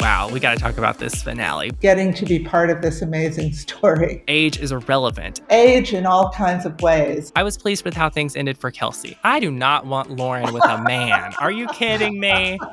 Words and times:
Wow, 0.00 0.28
we 0.30 0.40
got 0.40 0.54
to 0.54 0.60
talk 0.60 0.78
about 0.78 0.98
this 0.98 1.22
finale. 1.22 1.70
Getting 1.80 2.14
to 2.14 2.24
be 2.24 2.38
part 2.38 2.70
of 2.70 2.82
this 2.82 3.02
amazing 3.02 3.52
story. 3.52 4.22
Age 4.28 4.58
is 4.58 4.72
irrelevant. 4.72 5.40
Age 5.50 5.92
in 5.92 6.06
all 6.06 6.30
kinds 6.30 6.64
of 6.64 6.80
ways. 6.80 7.32
I 7.36 7.42
was 7.42 7.56
pleased 7.56 7.84
with 7.84 7.94
how 7.94 8.08
things 8.10 8.36
ended 8.36 8.58
for 8.58 8.70
Kelsey. 8.70 9.18
I 9.24 9.40
do 9.40 9.50
not 9.50 9.86
want 9.86 10.10
Lauren 10.10 10.52
with 10.52 10.64
a 10.64 10.82
man. 10.82 11.32
Are 11.40 11.50
you 11.50 11.66
kidding 11.68 12.20
me? 12.20 12.58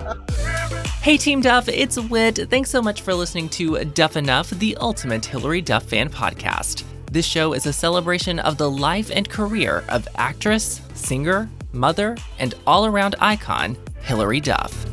Hey, 1.04 1.18
Team 1.18 1.42
Duff, 1.42 1.68
it's 1.68 2.00
Whit. 2.00 2.50
Thanks 2.50 2.70
so 2.70 2.82
much 2.82 3.02
for 3.02 3.14
listening 3.14 3.50
to 3.50 3.84
Duff 3.84 4.16
Enough, 4.16 4.52
the 4.52 4.78
ultimate 4.78 5.26
Hilary 5.26 5.62
Duff 5.62 5.84
fan 5.84 6.08
podcast. 6.08 6.86
This 7.12 7.26
show 7.26 7.52
is 7.52 7.66
a 7.66 7.74
celebration 7.74 8.40
of 8.40 8.58
the 8.58 8.72
life 8.72 9.12
and 9.14 9.30
career 9.30 9.84
of 9.90 10.08
actress, 10.16 10.80
singer, 10.94 11.50
mother, 11.74 12.16
and 12.40 12.56
all 12.66 12.86
around 12.86 13.16
icon, 13.20 13.76
Hilary 14.04 14.40
Duff. 14.40 14.93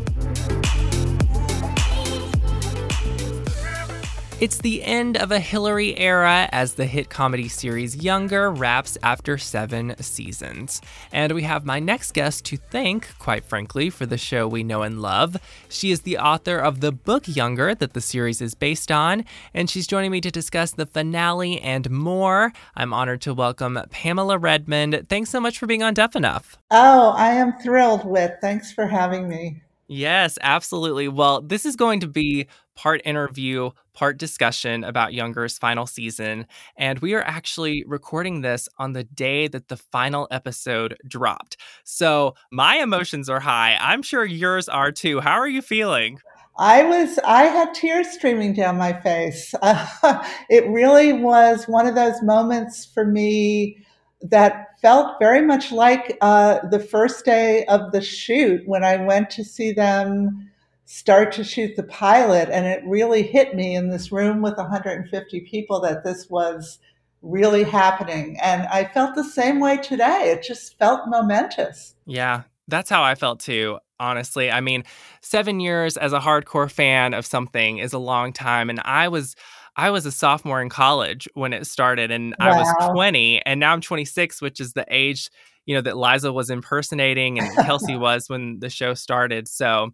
It's 4.40 4.56
the 4.56 4.82
end 4.82 5.18
of 5.18 5.30
a 5.30 5.38
Hilary 5.38 5.98
era 5.98 6.48
as 6.50 6.72
the 6.72 6.86
hit 6.86 7.10
comedy 7.10 7.46
series 7.46 7.96
Younger 7.96 8.50
wraps 8.50 8.96
after 9.02 9.36
seven 9.36 9.94
seasons. 10.00 10.80
And 11.12 11.32
we 11.32 11.42
have 11.42 11.66
my 11.66 11.78
next 11.78 12.14
guest 12.14 12.46
to 12.46 12.56
thank, 12.56 13.18
quite 13.18 13.44
frankly, 13.44 13.90
for 13.90 14.06
the 14.06 14.16
show 14.16 14.48
we 14.48 14.62
know 14.62 14.80
and 14.80 15.02
love. 15.02 15.36
She 15.68 15.90
is 15.90 16.00
the 16.00 16.16
author 16.16 16.56
of 16.56 16.80
the 16.80 16.90
book 16.90 17.24
Younger 17.26 17.74
that 17.74 17.92
the 17.92 18.00
series 18.00 18.40
is 18.40 18.54
based 18.54 18.90
on, 18.90 19.26
and 19.52 19.68
she's 19.68 19.86
joining 19.86 20.10
me 20.10 20.22
to 20.22 20.30
discuss 20.30 20.70
the 20.70 20.86
finale 20.86 21.60
and 21.60 21.90
more. 21.90 22.54
I'm 22.74 22.94
honored 22.94 23.20
to 23.22 23.34
welcome 23.34 23.78
Pamela 23.90 24.38
Redmond. 24.38 25.04
Thanks 25.10 25.28
so 25.28 25.40
much 25.40 25.58
for 25.58 25.66
being 25.66 25.82
on 25.82 25.92
Duff 25.92 26.16
Enough. 26.16 26.56
Oh, 26.70 27.10
I 27.10 27.32
am 27.32 27.58
thrilled 27.58 28.06
with. 28.06 28.32
Thanks 28.40 28.72
for 28.72 28.86
having 28.86 29.28
me. 29.28 29.60
Yes, 29.92 30.38
absolutely. 30.40 31.08
Well, 31.08 31.42
this 31.42 31.66
is 31.66 31.74
going 31.74 31.98
to 31.98 32.06
be 32.06 32.46
part 32.76 33.02
interview, 33.04 33.70
part 33.92 34.18
discussion 34.18 34.84
about 34.84 35.14
Younger's 35.14 35.58
final 35.58 35.84
season. 35.84 36.46
And 36.76 37.00
we 37.00 37.12
are 37.14 37.24
actually 37.24 37.82
recording 37.88 38.40
this 38.40 38.68
on 38.78 38.92
the 38.92 39.02
day 39.02 39.48
that 39.48 39.66
the 39.66 39.76
final 39.76 40.28
episode 40.30 40.96
dropped. 41.08 41.56
So 41.82 42.36
my 42.52 42.76
emotions 42.76 43.28
are 43.28 43.40
high. 43.40 43.76
I'm 43.80 44.02
sure 44.02 44.24
yours 44.24 44.68
are 44.68 44.92
too. 44.92 45.18
How 45.18 45.40
are 45.40 45.48
you 45.48 45.60
feeling? 45.60 46.20
I 46.56 46.84
was, 46.84 47.18
I 47.24 47.42
had 47.46 47.74
tears 47.74 48.10
streaming 48.10 48.52
down 48.52 48.78
my 48.78 48.92
face. 48.92 49.56
Uh, 49.60 50.24
it 50.48 50.68
really 50.68 51.12
was 51.12 51.66
one 51.66 51.88
of 51.88 51.96
those 51.96 52.22
moments 52.22 52.84
for 52.84 53.04
me 53.04 53.84
that 54.22 54.69
felt 54.80 55.18
very 55.18 55.42
much 55.42 55.72
like 55.72 56.16
uh, 56.20 56.66
the 56.68 56.80
first 56.80 57.24
day 57.24 57.64
of 57.66 57.92
the 57.92 58.00
shoot 58.00 58.66
when 58.66 58.84
I 58.84 58.96
went 58.96 59.30
to 59.30 59.44
see 59.44 59.72
them 59.72 60.50
start 60.86 61.32
to 61.32 61.44
shoot 61.44 61.76
the 61.76 61.82
pilot. 61.84 62.48
And 62.50 62.66
it 62.66 62.82
really 62.84 63.22
hit 63.22 63.54
me 63.54 63.74
in 63.76 63.90
this 63.90 64.10
room 64.10 64.42
with 64.42 64.56
150 64.56 65.40
people 65.42 65.80
that 65.80 66.04
this 66.04 66.28
was 66.28 66.78
really 67.22 67.62
happening. 67.62 68.38
And 68.42 68.66
I 68.68 68.84
felt 68.84 69.14
the 69.14 69.24
same 69.24 69.60
way 69.60 69.76
today. 69.76 70.32
It 70.34 70.42
just 70.42 70.78
felt 70.78 71.08
momentous. 71.08 71.94
Yeah, 72.06 72.42
that's 72.66 72.90
how 72.90 73.02
I 73.02 73.14
felt 73.14 73.40
too 73.40 73.78
honestly. 74.00 74.50
I 74.50 74.60
mean, 74.60 74.82
seven 75.20 75.60
years 75.60 75.96
as 75.96 76.12
a 76.12 76.18
hardcore 76.18 76.70
fan 76.70 77.14
of 77.14 77.26
something 77.26 77.78
is 77.78 77.92
a 77.92 77.98
long 77.98 78.32
time. 78.32 78.70
And 78.70 78.80
I 78.80 79.08
was 79.08 79.36
I 79.80 79.88
was 79.88 80.04
a 80.04 80.12
sophomore 80.12 80.60
in 80.60 80.68
college 80.68 81.26
when 81.32 81.54
it 81.54 81.66
started, 81.66 82.10
and 82.10 82.34
wow. 82.38 82.50
I 82.50 82.58
was 82.58 82.90
20, 82.92 83.40
and 83.46 83.58
now 83.58 83.72
I'm 83.72 83.80
26, 83.80 84.42
which 84.42 84.60
is 84.60 84.74
the 84.74 84.84
age 84.90 85.30
you 85.64 85.74
know 85.74 85.80
that 85.80 85.96
Liza 85.96 86.32
was 86.32 86.50
impersonating 86.50 87.38
and 87.38 87.54
Kelsey 87.64 87.96
was 88.08 88.28
when 88.28 88.58
the 88.60 88.68
show 88.68 88.92
started. 88.92 89.48
So 89.48 89.90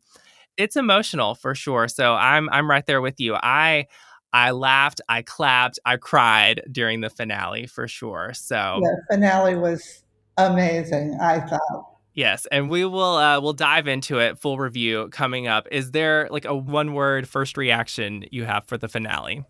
it's 0.56 0.74
emotional 0.74 1.36
for 1.36 1.54
sure. 1.54 1.86
So 1.86 2.14
I'm 2.14 2.48
I'm 2.50 2.68
right 2.68 2.84
there 2.84 3.00
with 3.00 3.20
you. 3.20 3.36
I 3.36 3.86
I 4.32 4.50
laughed, 4.50 5.00
I 5.08 5.22
clapped, 5.22 5.78
I 5.84 5.98
cried 5.98 6.62
during 6.72 7.00
the 7.00 7.10
finale 7.10 7.66
for 7.66 7.86
sure. 7.86 8.32
So 8.34 8.80
the 8.82 9.02
finale 9.10 9.54
was 9.54 10.02
amazing. 10.36 11.16
I 11.20 11.40
thought. 11.40 11.90
Yes, 12.14 12.46
and 12.50 12.70
we 12.70 12.84
will 12.86 13.16
uh, 13.16 13.40
we'll 13.40 13.52
dive 13.52 13.86
into 13.86 14.18
it. 14.18 14.38
Full 14.38 14.58
review 14.58 15.10
coming 15.12 15.46
up. 15.46 15.68
Is 15.70 15.92
there 15.92 16.26
like 16.30 16.46
a 16.46 16.56
one 16.56 16.94
word 16.94 17.28
first 17.28 17.56
reaction 17.56 18.24
you 18.32 18.44
have 18.44 18.66
for 18.66 18.78
the 18.78 18.88
finale? 18.88 19.44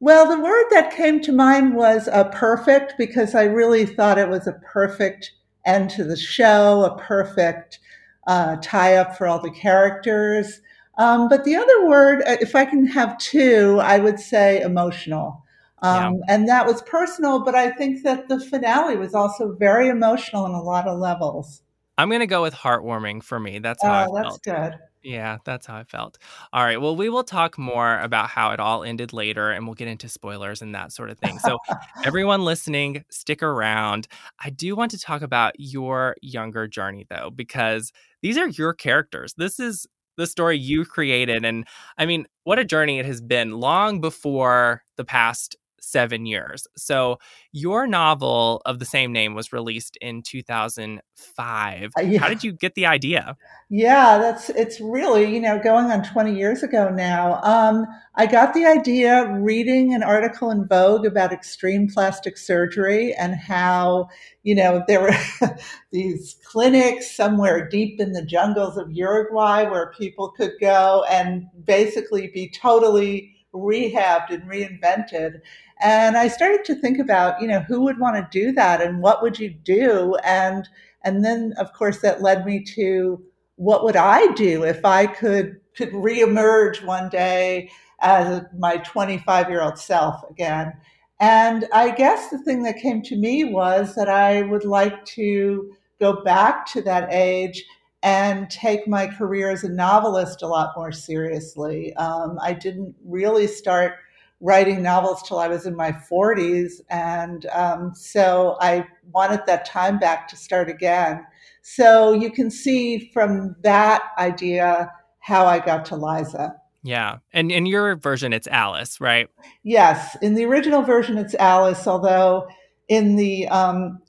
Well, 0.00 0.26
the 0.26 0.42
word 0.42 0.66
that 0.70 0.96
came 0.96 1.20
to 1.20 1.32
mind 1.32 1.74
was 1.74 2.08
a 2.08 2.16
uh, 2.16 2.24
perfect 2.30 2.94
because 2.96 3.34
I 3.34 3.44
really 3.44 3.84
thought 3.84 4.18
it 4.18 4.30
was 4.30 4.46
a 4.46 4.60
perfect 4.64 5.32
end 5.66 5.90
to 5.90 6.04
the 6.04 6.16
show, 6.16 6.84
a 6.84 6.98
perfect 6.98 7.80
uh, 8.26 8.56
tie 8.62 8.96
up 8.96 9.16
for 9.16 9.26
all 9.26 9.40
the 9.40 9.50
characters. 9.50 10.62
Um, 10.96 11.28
but 11.28 11.44
the 11.44 11.54
other 11.54 11.86
word, 11.86 12.22
uh, 12.26 12.36
if 12.40 12.54
I 12.54 12.64
can 12.64 12.86
have 12.86 13.18
two, 13.18 13.78
I 13.82 13.98
would 13.98 14.18
say 14.18 14.62
emotional. 14.62 15.44
Um, 15.82 16.14
yeah. 16.14 16.34
And 16.34 16.48
that 16.48 16.66
was 16.66 16.82
personal, 16.82 17.44
but 17.44 17.54
I 17.54 17.70
think 17.70 18.02
that 18.02 18.28
the 18.28 18.40
finale 18.40 18.96
was 18.96 19.14
also 19.14 19.54
very 19.54 19.88
emotional 19.88 20.44
on 20.44 20.52
a 20.52 20.62
lot 20.62 20.86
of 20.86 20.98
levels. 20.98 21.62
I'm 21.98 22.08
going 22.08 22.20
to 22.20 22.26
go 22.26 22.42
with 22.42 22.54
heartwarming 22.54 23.22
for 23.22 23.38
me. 23.38 23.58
That's 23.58 23.82
how 23.82 23.92
oh, 23.92 24.16
I 24.16 24.22
felt. 24.22 24.42
That's 24.44 24.70
good. 24.70 24.78
Yeah, 25.02 25.38
that's 25.44 25.66
how 25.66 25.76
I 25.76 25.84
felt. 25.84 26.18
All 26.52 26.62
right. 26.62 26.78
Well, 26.80 26.94
we 26.94 27.08
will 27.08 27.24
talk 27.24 27.56
more 27.56 27.98
about 28.00 28.28
how 28.28 28.50
it 28.52 28.60
all 28.60 28.84
ended 28.84 29.14
later 29.14 29.50
and 29.50 29.66
we'll 29.66 29.74
get 29.74 29.88
into 29.88 30.10
spoilers 30.10 30.60
and 30.60 30.74
that 30.74 30.92
sort 30.92 31.08
of 31.08 31.18
thing. 31.18 31.38
So, 31.38 31.58
everyone 32.04 32.44
listening, 32.44 33.04
stick 33.10 33.42
around. 33.42 34.08
I 34.38 34.50
do 34.50 34.76
want 34.76 34.90
to 34.90 34.98
talk 34.98 35.22
about 35.22 35.54
your 35.58 36.16
younger 36.20 36.68
journey, 36.68 37.06
though, 37.08 37.30
because 37.34 37.92
these 38.20 38.36
are 38.36 38.48
your 38.48 38.74
characters. 38.74 39.32
This 39.38 39.58
is 39.58 39.86
the 40.18 40.26
story 40.26 40.58
you 40.58 40.84
created. 40.84 41.46
And 41.46 41.66
I 41.96 42.04
mean, 42.04 42.26
what 42.44 42.58
a 42.58 42.64
journey 42.64 42.98
it 42.98 43.06
has 43.06 43.22
been 43.22 43.52
long 43.52 44.02
before 44.02 44.82
the 44.98 45.04
past 45.04 45.56
seven 45.80 46.26
years. 46.26 46.66
So 46.76 47.18
your 47.52 47.86
novel 47.86 48.62
of 48.64 48.78
the 48.78 48.84
same 48.84 49.12
name 49.12 49.34
was 49.34 49.52
released 49.52 49.96
in 50.00 50.22
2005. 50.22 51.90
Uh, 51.98 52.02
yeah. 52.02 52.20
How 52.20 52.28
did 52.28 52.44
you 52.44 52.52
get 52.52 52.74
the 52.74 52.86
idea? 52.86 53.36
Yeah, 53.68 54.18
that's 54.18 54.50
it's 54.50 54.80
really 54.80 55.32
you 55.32 55.40
know 55.40 55.58
going 55.58 55.86
on 55.86 56.02
20 56.02 56.36
years 56.36 56.62
ago 56.62 56.90
now. 56.90 57.40
Um, 57.42 57.86
I 58.14 58.26
got 58.26 58.54
the 58.54 58.66
idea 58.66 59.30
reading 59.40 59.94
an 59.94 60.02
article 60.02 60.50
in 60.50 60.66
Vogue 60.66 61.06
about 61.06 61.32
extreme 61.32 61.88
plastic 61.88 62.36
surgery 62.36 63.14
and 63.14 63.34
how 63.34 64.08
you 64.42 64.54
know 64.54 64.82
there 64.86 65.00
were 65.00 65.16
these 65.92 66.36
clinics 66.44 67.14
somewhere 67.14 67.68
deep 67.68 68.00
in 68.00 68.12
the 68.12 68.24
jungles 68.24 68.76
of 68.76 68.92
Uruguay 68.92 69.64
where 69.64 69.92
people 69.96 70.30
could 70.30 70.52
go 70.60 71.04
and 71.10 71.46
basically 71.64 72.28
be 72.28 72.50
totally 72.50 73.36
rehabbed 73.54 74.30
and 74.30 74.42
reinvented 74.44 75.40
and 75.80 76.16
I 76.16 76.28
started 76.28 76.64
to 76.66 76.74
think 76.74 76.98
about, 76.98 77.40
you 77.40 77.48
know, 77.48 77.60
who 77.60 77.80
would 77.82 77.98
want 77.98 78.16
to 78.16 78.38
do 78.38 78.52
that 78.52 78.82
and 78.82 79.00
what 79.00 79.22
would 79.22 79.38
you 79.38 79.50
do? 79.50 80.16
And 80.24 80.68
and 81.02 81.24
then 81.24 81.54
of 81.56 81.72
course 81.72 82.00
that 82.00 82.22
led 82.22 82.44
me 82.44 82.62
to 82.74 83.22
what 83.56 83.84
would 83.84 83.96
I 83.96 84.26
do 84.34 84.64
if 84.64 84.84
I 84.84 85.06
could 85.06 85.58
could 85.74 85.92
reemerge 85.92 86.84
one 86.84 87.08
day 87.08 87.70
as 88.00 88.42
my 88.58 88.78
25 88.78 89.48
year 89.48 89.62
old 89.62 89.78
self 89.78 90.22
again. 90.30 90.74
And 91.18 91.66
I 91.72 91.90
guess 91.90 92.28
the 92.30 92.38
thing 92.38 92.62
that 92.64 92.78
came 92.78 93.02
to 93.02 93.16
me 93.16 93.44
was 93.44 93.94
that 93.94 94.08
I 94.08 94.42
would 94.42 94.64
like 94.64 95.04
to 95.06 95.74
go 95.98 96.22
back 96.22 96.66
to 96.72 96.82
that 96.82 97.08
age 97.12 97.64
and 98.02 98.48
take 98.50 98.88
my 98.88 99.06
career 99.06 99.50
as 99.50 99.64
a 99.64 99.68
novelist 99.68 100.42
a 100.42 100.46
lot 100.46 100.72
more 100.76 100.92
seriously. 100.92 101.94
Um, 101.96 102.38
I 102.42 102.52
didn't 102.54 102.94
really 103.04 103.46
start 103.46 103.94
writing 104.40 104.82
novels 104.82 105.22
till 105.22 105.38
I 105.38 105.48
was 105.48 105.66
in 105.66 105.76
my 105.76 105.92
40s. 105.92 106.80
And 106.88 107.46
um, 107.52 107.92
so 107.94 108.56
I 108.60 108.86
wanted 109.12 109.42
that 109.46 109.66
time 109.66 109.98
back 109.98 110.28
to 110.28 110.36
start 110.36 110.70
again. 110.70 111.26
So 111.62 112.12
you 112.12 112.30
can 112.30 112.50
see 112.50 113.10
from 113.12 113.54
that 113.62 114.02
idea 114.18 114.90
how 115.18 115.44
I 115.44 115.58
got 115.58 115.84
to 115.86 115.96
Liza. 115.96 116.54
Yeah. 116.82 117.18
And 117.34 117.52
in 117.52 117.66
your 117.66 117.96
version, 117.96 118.32
it's 118.32 118.48
Alice, 118.48 119.00
right? 119.00 119.28
Yes. 119.62 120.16
In 120.22 120.34
the 120.34 120.44
original 120.44 120.80
version, 120.80 121.18
it's 121.18 121.34
Alice, 121.34 121.86
although 121.86 122.48
in 122.88 123.16
the 123.16 123.46
um, 123.48 124.00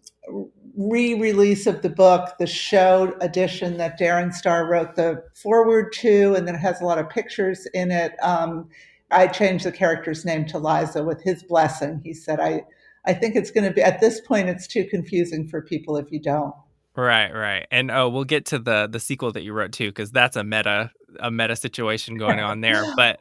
re 0.75 1.13
release 1.13 1.67
of 1.67 1.81
the 1.81 1.89
book, 1.89 2.37
the 2.39 2.47
show 2.47 3.15
edition 3.21 3.77
that 3.77 3.99
Darren 3.99 4.33
Star 4.33 4.65
wrote 4.67 4.95
the 4.95 5.23
foreword 5.35 5.93
to, 5.93 6.33
and 6.35 6.47
then 6.47 6.55
it 6.55 6.59
has 6.59 6.81
a 6.81 6.85
lot 6.85 6.99
of 6.99 7.09
pictures 7.09 7.67
in 7.73 7.91
it. 7.91 8.13
Um, 8.21 8.69
I 9.11 9.27
changed 9.27 9.65
the 9.65 9.71
character's 9.71 10.25
name 10.25 10.45
to 10.47 10.57
Liza 10.57 11.03
with 11.03 11.21
his 11.21 11.43
blessing. 11.43 12.01
He 12.03 12.13
said, 12.13 12.39
I, 12.39 12.63
I 13.05 13.13
think 13.13 13.35
it's 13.35 13.51
going 13.51 13.65
to 13.65 13.71
be, 13.71 13.81
at 13.81 13.99
this 13.99 14.21
point, 14.21 14.47
it's 14.49 14.67
too 14.67 14.85
confusing 14.85 15.47
for 15.47 15.61
people 15.61 15.97
if 15.97 16.11
you 16.11 16.19
don't. 16.19 16.53
Right, 16.95 17.31
right. 17.33 17.67
And 17.71 17.89
oh, 17.89 18.09
we'll 18.09 18.25
get 18.25 18.45
to 18.47 18.59
the 18.59 18.87
the 18.91 18.99
sequel 18.99 19.31
that 19.31 19.43
you 19.43 19.53
wrote 19.53 19.71
too 19.71 19.91
cuz 19.93 20.11
that's 20.11 20.35
a 20.35 20.43
meta 20.43 20.91
a 21.19 21.31
meta 21.31 21.55
situation 21.55 22.17
going 22.17 22.39
on 22.39 22.59
there. 22.61 22.83
But 22.97 23.19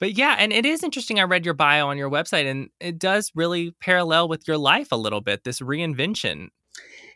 but 0.00 0.14
yeah, 0.14 0.36
and 0.38 0.52
it 0.52 0.64
is 0.64 0.82
interesting 0.82 1.20
I 1.20 1.24
read 1.24 1.44
your 1.44 1.54
bio 1.54 1.88
on 1.88 1.98
your 1.98 2.10
website 2.10 2.50
and 2.50 2.70
it 2.80 2.98
does 2.98 3.30
really 3.34 3.72
parallel 3.80 4.28
with 4.28 4.48
your 4.48 4.56
life 4.56 4.92
a 4.92 4.96
little 4.96 5.20
bit 5.20 5.44
this 5.44 5.60
reinvention. 5.60 6.48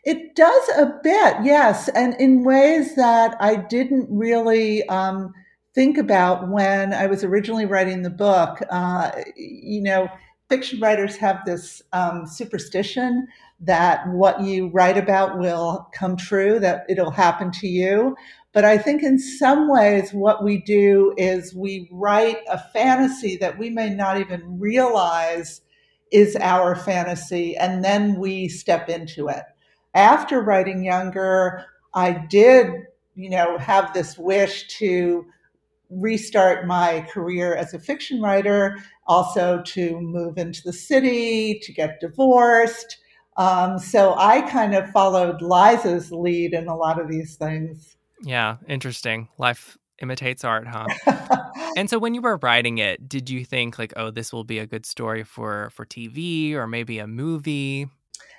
It 0.07 0.35
does 0.35 0.69
a 0.77 0.85
bit. 1.03 1.35
Yes, 1.43 1.89
and 1.89 2.15
in 2.15 2.43
ways 2.43 2.95
that 2.95 3.35
I 3.39 3.55
didn't 3.57 4.07
really 4.09 4.87
um 4.89 5.33
think 5.75 5.97
about 5.97 6.49
when 6.49 6.93
I 6.93 7.05
was 7.05 7.23
originally 7.23 7.65
writing 7.67 8.01
the 8.01 8.09
book. 8.09 8.61
Uh, 8.71 9.11
you 9.35 9.81
know, 9.81 10.09
fiction 10.49 10.79
writers 10.79 11.17
have 11.17 11.45
this 11.45 11.83
um, 11.93 12.25
superstition 12.25 13.27
that 13.59 14.07
what 14.09 14.41
you 14.41 14.69
write 14.69 14.97
about 14.97 15.37
will 15.37 15.87
come 15.93 16.17
true, 16.17 16.59
that 16.59 16.85
it'll 16.89 17.11
happen 17.11 17.51
to 17.51 17.67
you. 17.67 18.15
But 18.53 18.65
I 18.65 18.77
think 18.79 19.03
in 19.03 19.19
some 19.19 19.69
ways, 19.69 20.11
what 20.13 20.43
we 20.43 20.57
do 20.57 21.13
is 21.17 21.53
we 21.53 21.87
write 21.91 22.39
a 22.49 22.57
fantasy 22.73 23.37
that 23.37 23.59
we 23.59 23.69
may 23.69 23.89
not 23.91 24.19
even 24.19 24.59
realize 24.59 25.61
is 26.11 26.35
our 26.37 26.75
fantasy, 26.75 27.55
and 27.57 27.83
then 27.83 28.15
we 28.15 28.47
step 28.47 28.89
into 28.89 29.27
it. 29.27 29.43
After 29.97 30.41
writing 30.41 30.83
Younger, 30.83 31.65
I 31.95 32.11
did, 32.29 32.71
you 33.15 33.31
know, 33.31 33.57
have 33.57 33.95
this 33.95 34.15
wish 34.15 34.67
to 34.77 35.25
restart 35.89 36.67
my 36.67 37.01
career 37.11 37.55
as 37.55 37.73
a 37.73 37.79
fiction 37.79 38.21
writer, 38.21 38.77
also 39.07 39.63
to 39.65 39.99
move 39.99 40.37
into 40.37 40.61
the 40.63 40.71
city, 40.71 41.59
to 41.63 41.73
get 41.73 41.99
divorced. 41.99 42.97
Um, 43.37 43.79
so 43.79 44.13
I 44.15 44.41
kind 44.41 44.75
of 44.75 44.87
followed 44.91 45.41
Liza's 45.41 46.11
lead 46.11 46.53
in 46.53 46.67
a 46.67 46.75
lot 46.75 47.01
of 47.01 47.09
these 47.09 47.35
things. 47.35 47.95
Yeah, 48.21 48.57
interesting. 48.67 49.29
Life 49.39 49.79
imitates 49.99 50.43
art, 50.43 50.67
huh? 50.67 50.85
and 51.75 51.89
so 51.89 51.97
when 51.97 52.13
you 52.13 52.21
were 52.21 52.37
writing 52.37 52.77
it, 52.77 53.09
did 53.09 53.31
you 53.31 53.43
think 53.43 53.79
like, 53.79 53.93
oh, 53.95 54.11
this 54.11 54.31
will 54.31 54.43
be 54.43 54.59
a 54.59 54.67
good 54.67 54.85
story 54.85 55.23
for 55.23 55.71
for 55.71 55.87
TV 55.87 56.53
or 56.53 56.67
maybe 56.67 56.99
a 56.99 57.07
movie? 57.07 57.87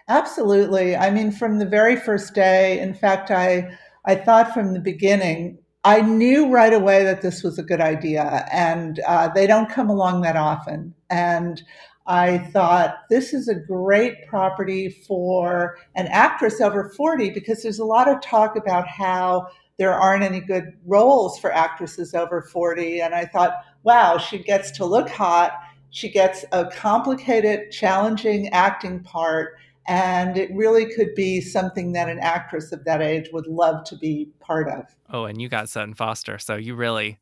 Absolutely. 0.09 0.97
I 0.97 1.11
mean, 1.11 1.31
from 1.31 1.59
the 1.59 1.67
very 1.67 1.97
first 1.97 2.35
day, 2.35 2.79
in 2.81 2.95
fact, 2.95 3.31
I 3.31 3.77
I 4.07 4.15
thought 4.15 4.55
from 4.55 4.73
the 4.73 4.81
beginning, 4.81 5.59
I 5.85 6.01
knew 6.01 6.51
right 6.51 6.73
away 6.73 7.05
that 7.05 7.21
this 7.21 7.43
was 7.43 7.59
a 7.59 7.63
good 7.63 7.81
idea, 7.81 8.47
and 8.51 9.01
uh, 9.07 9.29
they 9.29 9.47
don't 9.47 9.69
come 9.71 9.91
along 9.91 10.23
that 10.23 10.37
often. 10.37 10.95
And 11.11 11.63
I 12.07 12.39
thought 12.39 12.97
this 13.11 13.35
is 13.35 13.49
a 13.49 13.55
great 13.55 14.27
property 14.27 14.89
for 15.07 15.77
an 15.95 16.07
actress 16.09 16.61
over 16.61 16.89
40 16.97 17.31
because 17.31 17.63
there's 17.63 17.79
a 17.79 17.85
lot 17.85 18.09
of 18.09 18.23
talk 18.23 18.57
about 18.57 18.89
how 18.89 19.49
there 19.79 19.93
aren't 19.93 20.25
any 20.25 20.41
good 20.41 20.73
roles 20.87 21.39
for 21.39 21.53
actresses 21.53 22.15
over 22.15 22.41
40. 22.43 23.01
And 23.01 23.15
I 23.15 23.27
thought, 23.27 23.63
wow, 23.83 24.17
she 24.17 24.39
gets 24.39 24.71
to 24.73 24.87
look 24.87 25.09
hot. 25.11 25.53
She 25.91 26.09
gets 26.11 26.45
a 26.53 26.67
complicated, 26.67 27.71
challenging 27.71 28.49
acting 28.51 29.01
part. 29.01 29.55
And 29.89 30.37
it 30.37 30.51
really 30.53 30.87
could 30.95 31.15
be 31.15 31.41
something 31.41 31.93
that 31.93 32.09
an 32.09 32.19
actress 32.19 32.73
of 32.73 32.85
that 32.85 33.01
age 33.01 33.31
would 33.33 33.47
love 33.47 33.85
to 33.85 33.97
be 33.97 34.29
part 34.39 34.69
of. 34.69 34.85
Oh, 35.11 35.25
and 35.25 35.41
you 35.41 35.49
got 35.49 35.69
Sutton 35.69 35.95
Foster. 35.95 36.39
So 36.39 36.57
you 36.57 36.75
really 36.75 37.19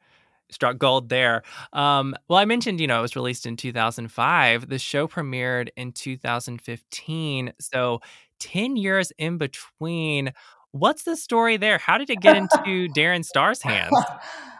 struck 0.50 0.76
gold 0.76 1.08
there. 1.08 1.42
Um, 1.72 2.14
well, 2.28 2.38
I 2.38 2.44
mentioned, 2.44 2.80
you 2.80 2.86
know, 2.86 2.98
it 2.98 3.02
was 3.02 3.16
released 3.16 3.46
in 3.46 3.56
2005. 3.56 4.68
The 4.68 4.78
show 4.78 5.06
premiered 5.06 5.68
in 5.76 5.92
2015. 5.92 7.52
So 7.60 8.00
10 8.40 8.76
years 8.76 9.12
in 9.18 9.38
between. 9.38 10.32
What's 10.72 11.04
the 11.04 11.16
story 11.16 11.56
there? 11.56 11.78
How 11.78 11.98
did 11.98 12.10
it 12.10 12.20
get 12.20 12.36
into 12.36 12.88
Darren 12.96 13.24
Star's 13.24 13.62
hands? 13.62 13.96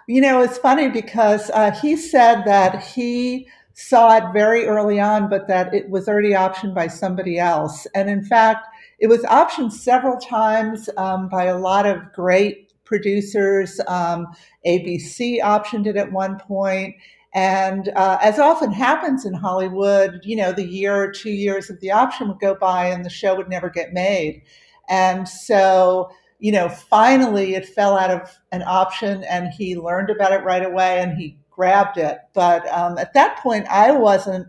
you 0.08 0.20
know, 0.20 0.40
it's 0.40 0.58
funny 0.58 0.88
because 0.88 1.50
uh, 1.50 1.72
he 1.72 1.96
said 1.96 2.44
that 2.44 2.82
he 2.82 3.48
saw 3.76 4.16
it 4.16 4.32
very 4.32 4.64
early 4.66 4.98
on, 4.98 5.28
but 5.28 5.46
that 5.48 5.72
it 5.74 5.90
was 5.90 6.08
already 6.08 6.30
optioned 6.30 6.74
by 6.74 6.86
somebody 6.86 7.38
else. 7.38 7.86
And 7.94 8.08
in 8.08 8.24
fact, 8.24 8.66
it 8.98 9.06
was 9.06 9.22
optioned 9.24 9.70
several 9.70 10.16
times 10.16 10.88
um, 10.96 11.28
by 11.28 11.44
a 11.44 11.58
lot 11.58 11.84
of 11.84 12.10
great 12.14 12.72
producers. 12.84 13.78
Um, 13.86 14.28
ABC 14.66 15.40
optioned 15.42 15.86
it 15.86 15.96
at 15.96 16.10
one 16.10 16.38
point. 16.38 16.96
And 17.34 17.90
uh, 17.90 18.16
as 18.22 18.38
often 18.38 18.72
happens 18.72 19.26
in 19.26 19.34
Hollywood, 19.34 20.20
you 20.24 20.36
know, 20.36 20.52
the 20.52 20.66
year 20.66 20.94
or 20.94 21.12
two 21.12 21.32
years 21.32 21.68
of 21.68 21.78
the 21.80 21.90
option 21.90 22.28
would 22.28 22.40
go 22.40 22.54
by 22.54 22.86
and 22.86 23.04
the 23.04 23.10
show 23.10 23.36
would 23.36 23.50
never 23.50 23.68
get 23.68 23.92
made. 23.92 24.40
And 24.88 25.28
so, 25.28 26.10
you 26.38 26.50
know, 26.50 26.70
finally 26.70 27.56
it 27.56 27.68
fell 27.68 27.98
out 27.98 28.10
of 28.10 28.38
an 28.52 28.62
option 28.62 29.22
and 29.24 29.48
he 29.52 29.76
learned 29.76 30.08
about 30.08 30.32
it 30.32 30.44
right 30.44 30.64
away 30.64 31.00
and 31.00 31.18
he 31.18 31.36
grabbed 31.56 31.96
it. 31.96 32.18
But 32.34 32.68
um, 32.68 32.98
at 32.98 33.14
that 33.14 33.38
point, 33.38 33.66
I 33.68 33.90
wasn't 33.90 34.46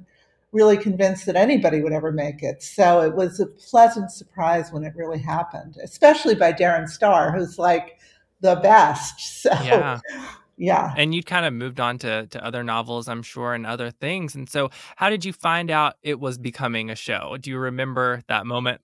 really 0.52 0.78
convinced 0.78 1.26
that 1.26 1.36
anybody 1.36 1.82
would 1.82 1.94
ever 1.94 2.12
make 2.12 2.44
it. 2.44 2.62
So 2.62 3.02
it 3.02 3.16
was 3.16 3.40
a 3.40 3.48
pleasant 3.48 4.12
surprise 4.12 4.72
when 4.72 4.84
it 4.84 4.94
really 4.96 5.20
happened, 5.20 5.78
especially 5.84 6.36
by 6.36 6.54
Darren 6.54 6.88
Star, 6.88 7.32
who's 7.36 7.58
like 7.58 7.98
the 8.42 8.56
best. 8.58 9.16
So 9.48 9.52
yeah. 9.64 10.00
Yeah. 10.60 10.92
And 10.98 11.14
you'd 11.14 11.28
kind 11.28 11.46
of 11.46 11.54
moved 11.54 11.80
on 11.80 12.00
to, 12.00 12.26
to 12.26 12.44
other 12.44 12.64
novels, 12.64 13.08
I'm 13.08 13.22
sure, 13.22 13.54
and 13.54 13.66
other 13.66 13.92
things. 13.92 14.34
And 14.34 14.50
so, 14.50 14.72
how 14.96 15.12
did 15.12 15.24
you 15.24 15.32
find 15.32 15.70
out 15.70 15.98
it 16.02 16.20
was 16.20 16.40
becoming 16.40 16.90
a 16.90 16.96
show? 16.96 17.38
Do 17.40 17.52
you 17.52 17.60
remember 17.60 18.24
that 18.28 18.48
moment? 18.48 18.82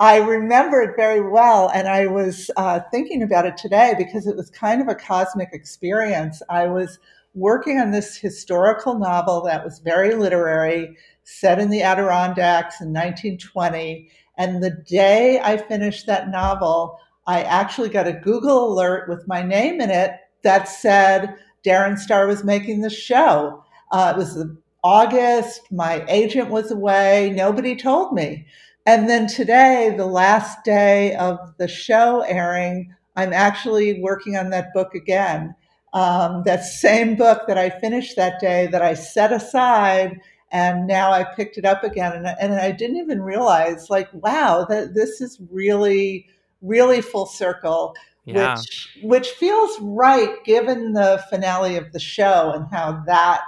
I 0.00 0.16
remember 0.16 0.82
it 0.82 0.96
very 0.96 1.20
well. 1.20 1.70
And 1.72 1.86
I 1.86 2.08
was 2.08 2.50
uh, 2.56 2.80
thinking 2.90 3.22
about 3.22 3.46
it 3.46 3.56
today 3.56 3.94
because 3.96 4.26
it 4.26 4.36
was 4.36 4.50
kind 4.50 4.82
of 4.82 4.88
a 4.88 4.96
cosmic 4.96 5.50
experience. 5.52 6.42
I 6.50 6.66
was 6.66 6.98
working 7.34 7.78
on 7.78 7.90
this 7.90 8.16
historical 8.16 8.98
novel 8.98 9.42
that 9.44 9.64
was 9.64 9.78
very 9.78 10.14
literary, 10.14 10.96
set 11.24 11.58
in 11.58 11.70
the 11.70 11.82
Adirondacks 11.82 12.80
in 12.80 12.88
1920. 12.88 14.08
And 14.38 14.62
the 14.62 14.70
day 14.70 15.40
I 15.40 15.56
finished 15.56 16.06
that 16.06 16.30
novel, 16.30 16.98
I 17.26 17.42
actually 17.42 17.88
got 17.88 18.08
a 18.08 18.12
Google 18.12 18.72
alert 18.72 19.08
with 19.08 19.28
my 19.28 19.42
name 19.42 19.80
in 19.80 19.90
it 19.90 20.12
that 20.42 20.68
said 20.68 21.34
Darren 21.64 21.98
Star 21.98 22.26
was 22.26 22.44
making 22.44 22.80
the 22.80 22.90
show. 22.90 23.64
Uh, 23.92 24.12
it 24.14 24.18
was 24.18 24.44
August. 24.82 25.70
My 25.70 26.04
agent 26.08 26.50
was 26.50 26.70
away. 26.70 27.32
Nobody 27.34 27.76
told 27.76 28.12
me. 28.12 28.46
And 28.84 29.08
then 29.08 29.28
today, 29.28 29.94
the 29.96 30.06
last 30.06 30.64
day 30.64 31.14
of 31.14 31.38
the 31.58 31.68
show 31.68 32.22
airing, 32.22 32.92
I'm 33.14 33.32
actually 33.32 34.00
working 34.00 34.36
on 34.36 34.50
that 34.50 34.72
book 34.74 34.94
again. 34.94 35.54
Um, 35.92 36.42
that 36.44 36.64
same 36.64 37.16
book 37.16 37.42
that 37.46 37.58
I 37.58 37.68
finished 37.68 38.16
that 38.16 38.40
day 38.40 38.66
that 38.68 38.80
I 38.80 38.94
set 38.94 39.32
aside, 39.32 40.18
and 40.50 40.86
now 40.86 41.12
I 41.12 41.24
picked 41.24 41.58
it 41.58 41.64
up 41.64 41.84
again. 41.84 42.12
And, 42.12 42.26
and 42.26 42.54
I 42.54 42.72
didn't 42.72 42.96
even 42.96 43.22
realize, 43.22 43.90
like, 43.90 44.08
wow, 44.12 44.64
that 44.68 44.94
this 44.94 45.20
is 45.20 45.38
really, 45.50 46.26
really 46.62 47.02
full 47.02 47.26
circle 47.26 47.94
yeah. 48.24 48.56
which 48.56 48.98
which 49.02 49.28
feels 49.30 49.78
right 49.80 50.42
given 50.44 50.92
the 50.92 51.22
finale 51.28 51.76
of 51.76 51.92
the 51.92 51.98
show 51.98 52.52
and 52.54 52.66
how 52.70 53.02
that 53.06 53.42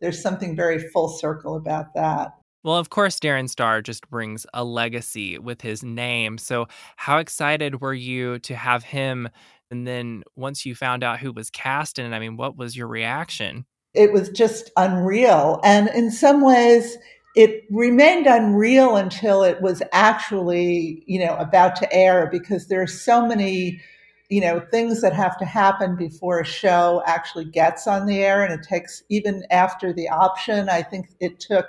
there's 0.00 0.20
something 0.20 0.56
very 0.56 0.78
full 0.90 1.08
circle 1.08 1.56
about 1.56 1.94
that. 1.94 2.34
Well, 2.62 2.76
of 2.76 2.90
course, 2.90 3.20
Darren 3.20 3.48
Star 3.48 3.80
just 3.80 4.08
brings 4.10 4.44
a 4.52 4.64
legacy 4.64 5.38
with 5.38 5.62
his 5.62 5.84
name. 5.84 6.36
So, 6.36 6.66
how 6.96 7.18
excited 7.18 7.80
were 7.80 7.94
you 7.94 8.40
to 8.40 8.56
have 8.56 8.82
him? 8.82 9.28
And 9.70 9.86
then 9.86 10.22
once 10.36 10.64
you 10.64 10.74
found 10.74 11.02
out 11.02 11.18
who 11.18 11.32
was 11.32 11.50
cast 11.50 11.98
in 11.98 12.12
it, 12.12 12.14
I 12.14 12.20
mean, 12.20 12.36
what 12.36 12.56
was 12.56 12.76
your 12.76 12.86
reaction? 12.86 13.66
It 13.94 14.12
was 14.12 14.28
just 14.28 14.70
unreal. 14.76 15.60
And 15.64 15.88
in 15.88 16.10
some 16.10 16.42
ways, 16.42 16.96
it 17.34 17.64
remained 17.70 18.26
unreal 18.26 18.96
until 18.96 19.42
it 19.42 19.60
was 19.60 19.82
actually, 19.92 21.02
you 21.06 21.18
know, 21.24 21.36
about 21.36 21.76
to 21.76 21.92
air 21.92 22.28
because 22.30 22.68
there 22.68 22.82
are 22.82 22.86
so 22.86 23.26
many 23.26 23.80
you 24.28 24.40
know 24.40 24.60
things 24.70 25.00
that 25.02 25.12
have 25.12 25.38
to 25.38 25.44
happen 25.44 25.96
before 25.96 26.40
a 26.40 26.44
show 26.44 27.02
actually 27.06 27.44
gets 27.44 27.86
on 27.86 28.06
the 28.06 28.18
air 28.22 28.42
and 28.42 28.52
it 28.52 28.66
takes 28.66 29.02
even 29.08 29.44
after 29.50 29.92
the 29.92 30.08
option 30.08 30.68
i 30.68 30.82
think 30.82 31.08
it 31.20 31.38
took 31.38 31.66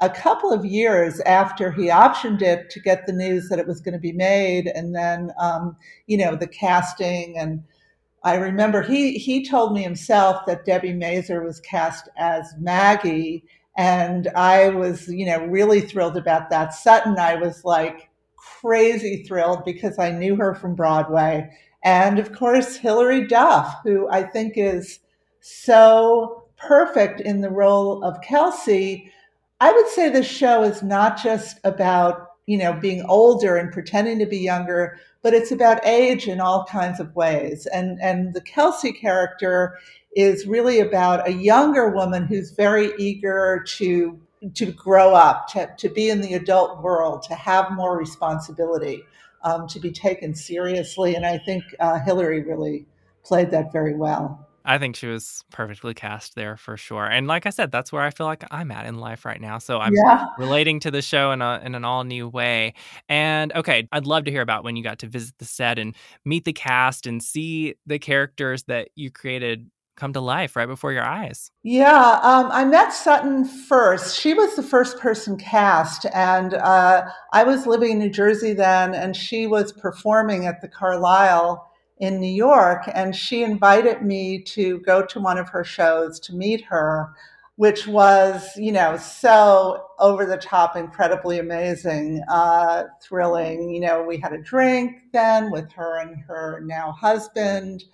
a 0.00 0.08
couple 0.10 0.52
of 0.52 0.64
years 0.64 1.20
after 1.20 1.70
he 1.70 1.88
optioned 1.88 2.42
it 2.42 2.70
to 2.70 2.80
get 2.80 3.06
the 3.06 3.12
news 3.12 3.48
that 3.48 3.58
it 3.58 3.66
was 3.66 3.80
going 3.80 3.92
to 3.92 3.98
be 3.98 4.12
made 4.12 4.66
and 4.68 4.94
then 4.94 5.30
um, 5.38 5.76
you 6.06 6.16
know 6.16 6.34
the 6.34 6.46
casting 6.46 7.36
and 7.38 7.62
i 8.24 8.34
remember 8.34 8.82
he 8.82 9.14
he 9.18 9.46
told 9.46 9.72
me 9.72 9.82
himself 9.82 10.44
that 10.46 10.66
debi 10.66 10.96
mazar 10.96 11.44
was 11.44 11.60
cast 11.60 12.08
as 12.16 12.54
maggie 12.58 13.44
and 13.76 14.28
i 14.36 14.68
was 14.68 15.08
you 15.08 15.26
know 15.26 15.44
really 15.46 15.80
thrilled 15.80 16.16
about 16.16 16.50
that 16.50 16.74
sutton 16.74 17.18
i 17.18 17.34
was 17.34 17.64
like 17.64 18.08
crazy 18.36 19.22
thrilled 19.24 19.64
because 19.64 19.98
i 19.98 20.10
knew 20.10 20.36
her 20.36 20.54
from 20.54 20.74
broadway 20.74 21.48
and 21.82 22.18
of 22.18 22.32
course, 22.32 22.76
Hilary 22.76 23.26
Duff, 23.26 23.80
who 23.84 24.08
I 24.10 24.22
think 24.22 24.54
is 24.56 25.00
so 25.40 26.44
perfect 26.56 27.20
in 27.20 27.40
the 27.40 27.50
role 27.50 28.04
of 28.04 28.20
Kelsey. 28.20 29.10
I 29.60 29.72
would 29.72 29.88
say 29.88 30.08
this 30.08 30.26
show 30.26 30.62
is 30.62 30.82
not 30.82 31.22
just 31.22 31.60
about, 31.64 32.28
you 32.46 32.56
know, 32.56 32.72
being 32.72 33.02
older 33.02 33.56
and 33.56 33.70
pretending 33.70 34.18
to 34.18 34.26
be 34.26 34.38
younger, 34.38 34.98
but 35.22 35.34
it's 35.34 35.52
about 35.52 35.86
age 35.86 36.26
in 36.26 36.40
all 36.40 36.64
kinds 36.64 36.98
of 36.98 37.14
ways. 37.14 37.66
And 37.66 38.00
and 38.00 38.34
the 38.34 38.40
Kelsey 38.40 38.92
character 38.92 39.78
is 40.16 40.46
really 40.46 40.80
about 40.80 41.28
a 41.28 41.32
younger 41.32 41.90
woman 41.90 42.26
who's 42.26 42.52
very 42.52 42.92
eager 42.98 43.62
to 43.76 44.18
to 44.54 44.72
grow 44.72 45.14
up, 45.14 45.48
to, 45.48 45.70
to 45.76 45.88
be 45.90 46.08
in 46.08 46.22
the 46.22 46.32
adult 46.32 46.82
world, 46.82 47.22
to 47.22 47.34
have 47.34 47.72
more 47.72 47.98
responsibility 47.98 49.02
um, 49.44 49.68
to 49.68 49.78
be 49.78 49.90
taken 49.90 50.34
seriously. 50.34 51.14
And 51.14 51.26
I 51.26 51.36
think 51.36 51.62
uh, 51.78 52.00
Hilary 52.00 52.42
really 52.42 52.86
played 53.22 53.50
that 53.50 53.70
very 53.70 53.94
well. 53.94 54.48
I 54.64 54.78
think 54.78 54.96
she 54.96 55.06
was 55.06 55.42
perfectly 55.50 55.94
cast 55.94 56.34
there 56.34 56.56
for 56.56 56.76
sure. 56.76 57.06
And 57.06 57.26
like 57.26 57.46
I 57.46 57.50
said, 57.50 57.70
that's 57.72 57.92
where 57.92 58.02
I 58.02 58.10
feel 58.10 58.26
like 58.26 58.44
I'm 58.50 58.70
at 58.70 58.86
in 58.86 58.96
life 58.98 59.24
right 59.24 59.40
now. 59.40 59.58
So 59.58 59.78
I'm 59.78 60.00
Yeah. 60.04 60.26
relating 60.36 60.80
to 60.80 60.90
the 60.90 61.02
show 61.02 61.32
in 61.32 61.42
a 61.42 61.60
in 61.64 61.74
an 61.74 61.84
all 61.84 62.04
new 62.04 62.28
way. 62.28 62.74
And 63.08 63.52
okay, 63.54 63.88
I'd 63.92 64.06
love 64.06 64.24
to 64.24 64.30
hear 64.30 64.42
about 64.42 64.64
when 64.64 64.76
you 64.76 64.82
got 64.82 64.98
to 65.00 65.06
visit 65.08 65.36
the 65.38 65.44
set 65.44 65.78
and 65.78 65.94
meet 66.24 66.44
the 66.44 66.52
cast 66.52 67.06
and 67.06 67.22
see 67.22 67.74
the 67.86 67.98
characters 67.98 68.64
that 68.64 68.90
you 68.94 69.10
created 69.10 69.70
come 69.96 70.12
to 70.14 70.20
life 70.20 70.56
right 70.56 70.66
before 70.66 70.92
your 70.92 71.04
eyes. 71.04 71.50
Yeah, 71.62 72.18
um, 72.22 72.48
I 72.50 72.64
met 72.64 72.90
Sutton 72.92 73.44
first. 73.44 74.18
She 74.18 74.32
was 74.32 74.56
the 74.56 74.62
first 74.62 74.98
person 74.98 75.36
cast, 75.36 76.06
and 76.14 76.54
uh, 76.54 77.10
I 77.34 77.44
was 77.44 77.66
living 77.66 77.92
in 77.92 77.98
New 77.98 78.08
Jersey 78.08 78.54
then, 78.54 78.94
and 78.94 79.14
she 79.14 79.46
was 79.46 79.70
performing 79.72 80.46
at 80.46 80.62
the 80.62 80.68
Carlyle 80.68 81.69
in 82.00 82.18
New 82.18 82.26
York, 82.26 82.82
and 82.94 83.14
she 83.14 83.42
invited 83.42 84.02
me 84.02 84.42
to 84.42 84.78
go 84.80 85.04
to 85.06 85.20
one 85.20 85.38
of 85.38 85.48
her 85.50 85.62
shows 85.62 86.18
to 86.20 86.34
meet 86.34 86.64
her, 86.64 87.12
which 87.56 87.86
was, 87.86 88.50
you 88.56 88.72
know, 88.72 88.96
so 88.96 89.86
over 89.98 90.26
the 90.26 90.38
top, 90.38 90.76
incredibly 90.76 91.38
amazing, 91.38 92.22
uh, 92.28 92.84
thrilling. 93.02 93.70
You 93.70 93.80
know, 93.80 94.02
we 94.02 94.16
had 94.16 94.32
a 94.32 94.42
drink 94.42 94.96
then 95.12 95.50
with 95.50 95.70
her 95.72 96.00
and 96.00 96.16
her 96.26 96.60
now 96.64 96.92
husband 96.92 97.84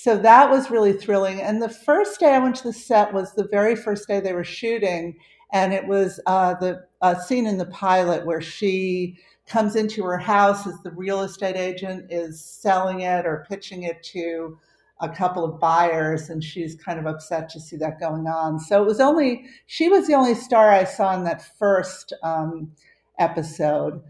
so 0.00 0.16
that 0.16 0.48
was 0.48 0.70
really 0.70 0.92
thrilling. 0.92 1.40
And 1.40 1.60
the 1.60 1.68
first 1.68 2.20
day 2.20 2.32
I 2.32 2.38
went 2.38 2.54
to 2.56 2.68
the 2.68 2.72
set 2.72 3.12
was 3.12 3.32
the 3.32 3.48
very 3.48 3.74
first 3.74 4.06
day 4.06 4.20
they 4.20 4.32
were 4.32 4.44
shooting, 4.44 5.18
and 5.52 5.74
it 5.74 5.84
was 5.88 6.20
uh, 6.26 6.54
the 6.54 6.84
uh, 7.02 7.16
scene 7.16 7.48
in 7.48 7.58
the 7.58 7.66
pilot 7.66 8.24
where 8.24 8.40
she 8.40 9.18
comes 9.48 9.76
into 9.76 10.04
her 10.04 10.18
house 10.18 10.66
as 10.66 10.80
the 10.82 10.90
real 10.90 11.22
estate 11.22 11.56
agent 11.56 12.06
is 12.10 12.44
selling 12.44 13.00
it 13.00 13.26
or 13.26 13.46
pitching 13.48 13.84
it 13.84 14.02
to 14.02 14.58
a 15.00 15.08
couple 15.08 15.44
of 15.44 15.60
buyers, 15.60 16.28
and 16.28 16.42
she's 16.42 16.74
kind 16.74 16.98
of 16.98 17.06
upset 17.06 17.48
to 17.48 17.60
see 17.60 17.76
that 17.76 18.00
going 18.00 18.26
on. 18.26 18.58
So 18.58 18.82
it 18.82 18.86
was 18.86 19.00
only 19.00 19.44
she 19.66 19.88
was 19.88 20.06
the 20.06 20.14
only 20.14 20.34
star 20.34 20.70
I 20.70 20.84
saw 20.84 21.14
in 21.14 21.24
that 21.24 21.56
first 21.56 22.12
um, 22.22 22.72
episode. 23.18 24.02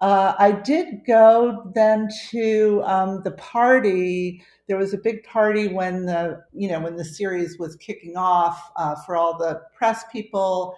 Uh, 0.00 0.34
I 0.38 0.52
did 0.52 1.04
go 1.06 1.72
then 1.74 2.08
to 2.30 2.82
um, 2.84 3.22
the 3.24 3.32
party 3.32 4.42
there 4.68 4.76
was 4.76 4.92
a 4.92 4.98
big 4.98 5.22
party 5.24 5.68
when 5.68 6.06
the 6.06 6.42
you 6.52 6.68
know 6.68 6.80
when 6.80 6.96
the 6.96 7.04
series 7.04 7.58
was 7.58 7.76
kicking 7.76 8.16
off 8.16 8.70
uh, 8.76 8.94
for 9.06 9.16
all 9.16 9.38
the 9.38 9.62
press 9.76 10.04
people 10.10 10.76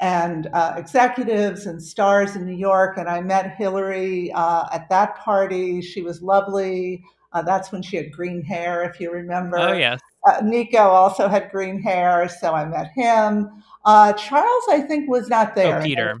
and 0.00 0.48
uh, 0.54 0.74
executives 0.76 1.66
and 1.66 1.80
stars 1.82 2.34
in 2.34 2.46
New 2.46 2.56
York, 2.56 2.96
and 2.96 3.08
I 3.08 3.20
met 3.20 3.54
Hilary 3.56 4.32
uh, 4.32 4.66
at 4.72 4.88
that 4.88 5.16
party. 5.16 5.82
She 5.82 6.02
was 6.02 6.22
lovely. 6.22 7.04
Uh, 7.32 7.42
that's 7.42 7.70
when 7.70 7.82
she 7.82 7.96
had 7.96 8.10
green 8.10 8.42
hair, 8.42 8.82
if 8.82 8.98
you 8.98 9.12
remember. 9.12 9.58
Oh 9.58 9.72
yes. 9.72 10.00
Uh, 10.26 10.40
Nico 10.42 10.78
also 10.78 11.28
had 11.28 11.50
green 11.50 11.80
hair, 11.80 12.28
so 12.28 12.54
I 12.54 12.64
met 12.64 12.90
him. 12.94 13.62
Uh, 13.84 14.12
Charles, 14.14 14.64
I 14.70 14.80
think, 14.80 15.08
was 15.08 15.28
not 15.28 15.54
there. 15.54 15.78
Oh, 15.78 15.82
Peter. 15.82 16.20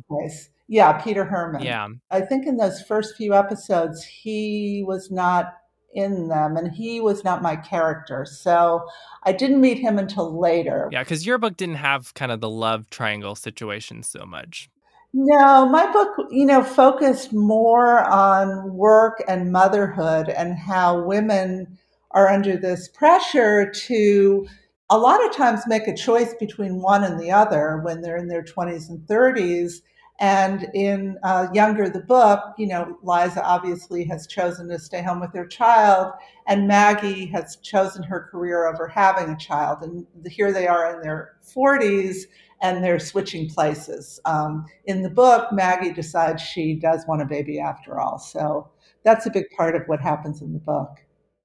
Yeah, 0.68 0.92
Peter 0.92 1.24
Herman. 1.24 1.62
Yeah. 1.62 1.88
I 2.10 2.20
think 2.20 2.46
in 2.46 2.56
those 2.56 2.80
first 2.80 3.16
few 3.16 3.34
episodes, 3.34 4.04
he 4.04 4.84
was 4.86 5.10
not 5.10 5.59
in 5.92 6.28
them 6.28 6.56
and 6.56 6.72
he 6.72 7.00
was 7.00 7.24
not 7.24 7.42
my 7.42 7.56
character. 7.56 8.24
So 8.24 8.86
i 9.24 9.32
didn't 9.32 9.60
meet 9.60 9.78
him 9.78 9.98
until 9.98 10.38
later. 10.38 10.88
Yeah 10.92 11.02
because 11.02 11.26
your 11.26 11.38
book 11.38 11.56
didn't 11.56 11.76
have 11.76 12.14
kind 12.14 12.32
of 12.32 12.40
the 12.40 12.50
love 12.50 12.88
triangle 12.90 13.34
situation 13.34 14.02
so 14.02 14.24
much. 14.24 14.70
No 15.12 15.66
my 15.68 15.90
book 15.92 16.08
you 16.30 16.46
know 16.46 16.62
focused 16.62 17.32
more 17.32 18.04
on 18.04 18.74
work 18.74 19.22
and 19.28 19.52
motherhood 19.52 20.28
and 20.28 20.56
how 20.56 21.02
women 21.02 21.78
are 22.12 22.28
under 22.28 22.56
this 22.56 22.88
pressure 22.88 23.70
to 23.70 24.46
a 24.90 24.98
lot 24.98 25.24
of 25.24 25.32
times 25.32 25.62
make 25.68 25.86
a 25.86 25.96
choice 25.96 26.34
between 26.34 26.82
one 26.82 27.04
and 27.04 27.20
the 27.20 27.30
other 27.30 27.80
when 27.84 28.00
they're 28.00 28.16
in 28.16 28.28
their 28.28 28.42
20s 28.42 28.88
and 28.88 29.00
30s 29.06 29.82
and 30.20 30.68
in 30.74 31.18
uh, 31.22 31.48
Younger, 31.54 31.88
the 31.88 32.00
book, 32.00 32.40
you 32.58 32.66
know, 32.66 32.98
Liza 33.02 33.42
obviously 33.42 34.04
has 34.04 34.26
chosen 34.26 34.68
to 34.68 34.78
stay 34.78 35.02
home 35.02 35.18
with 35.18 35.32
her 35.32 35.46
child, 35.46 36.12
and 36.46 36.68
Maggie 36.68 37.24
has 37.26 37.56
chosen 37.56 38.02
her 38.02 38.28
career 38.30 38.66
over 38.66 38.86
having 38.86 39.32
a 39.32 39.36
child. 39.38 39.78
And 39.82 40.06
here 40.30 40.52
they 40.52 40.66
are 40.68 40.94
in 40.94 41.00
their 41.00 41.36
40s 41.42 42.24
and 42.60 42.84
they're 42.84 42.98
switching 42.98 43.48
places. 43.48 44.20
Um, 44.26 44.66
in 44.84 45.00
the 45.00 45.08
book, 45.08 45.50
Maggie 45.52 45.94
decides 45.94 46.42
she 46.42 46.74
does 46.74 47.06
want 47.08 47.22
a 47.22 47.24
baby 47.24 47.58
after 47.58 47.98
all. 47.98 48.18
So 48.18 48.68
that's 49.02 49.24
a 49.24 49.30
big 49.30 49.46
part 49.56 49.74
of 49.74 49.84
what 49.86 50.00
happens 50.00 50.42
in 50.42 50.52
the 50.52 50.58
book 50.58 50.98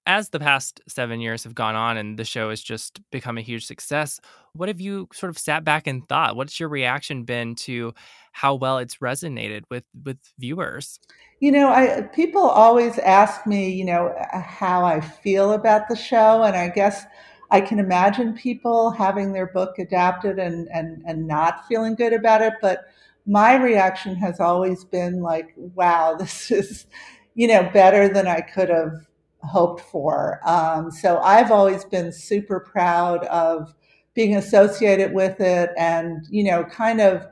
as 0.08 0.29
the 0.29 0.39
past 0.39 0.82
seven 0.88 1.20
years 1.20 1.44
have 1.44 1.55
gone 1.55 1.75
on 1.75 1.98
and 1.98 2.17
the 2.17 2.25
show 2.25 2.50
has 2.50 2.62
just 2.62 3.01
become 3.12 3.38
a 3.38 3.41
huge 3.41 3.65
success, 3.65 4.20
what 4.53 4.70
have 4.70 4.79
you 4.79 5.08
sort 5.13 5.29
of 5.29 5.38
sat 5.38 5.63
back 5.63 5.88
and 5.88 6.08
thought? 6.08 6.36
What's 6.36 6.60
your 6.60 6.70
reaction 6.70 7.24
been 7.24 7.55
to 7.55 7.94
how 8.36 8.54
well 8.54 8.80
it's 8.80 8.98
resonated 8.98 9.63
with 9.72 9.86
with 10.04 10.18
viewers? 10.38 11.00
You 11.39 11.54
know, 11.54 11.70
I 11.70 12.01
people 12.13 12.42
always 12.42 13.00
ask 13.00 13.48
me, 13.48 13.70
you 13.70 13.86
know, 13.86 14.13
how 14.34 14.84
I 14.84 15.00
feel 15.00 15.54
about 15.54 15.88
the 15.88 15.96
show, 15.96 16.44
and 16.44 16.54
I 16.54 16.68
guess 16.68 17.06
I 17.50 17.62
can 17.62 17.80
imagine 17.80 18.34
people 18.34 18.92
having 18.92 19.32
their 19.32 19.48
book 19.48 19.80
adapted 19.80 20.38
and 20.38 20.68
and 20.74 21.01
and 21.06 21.25
not 21.25 21.65
feeling 21.70 21.96
good 21.96 22.12
about 22.12 22.42
it, 22.42 22.56
but 22.62 22.82
my 23.25 23.56
reaction 23.56 24.15
has 24.15 24.42
always 24.42 24.84
been 24.84 25.22
like, 25.22 25.54
wow, 25.56 26.15
this 26.20 26.51
is, 26.51 26.88
you 27.36 27.48
know, 27.48 27.70
better 27.72 28.10
than 28.10 28.27
I 28.27 28.42
could 28.42 28.68
have 28.68 29.08
hoped 29.44 29.80
for. 29.80 30.42
Um, 30.46 30.92
so 30.92 31.20
I've 31.20 31.51
always 31.51 31.86
been 31.86 32.12
super 32.12 32.60
proud 32.60 33.24
of 33.27 33.74
being 34.13 34.36
associated 34.36 35.13
with 35.13 35.39
it 35.39 35.70
and, 35.77 36.25
you 36.30 36.44
know, 36.44 36.65
kind 36.65 37.00
of 37.00 37.27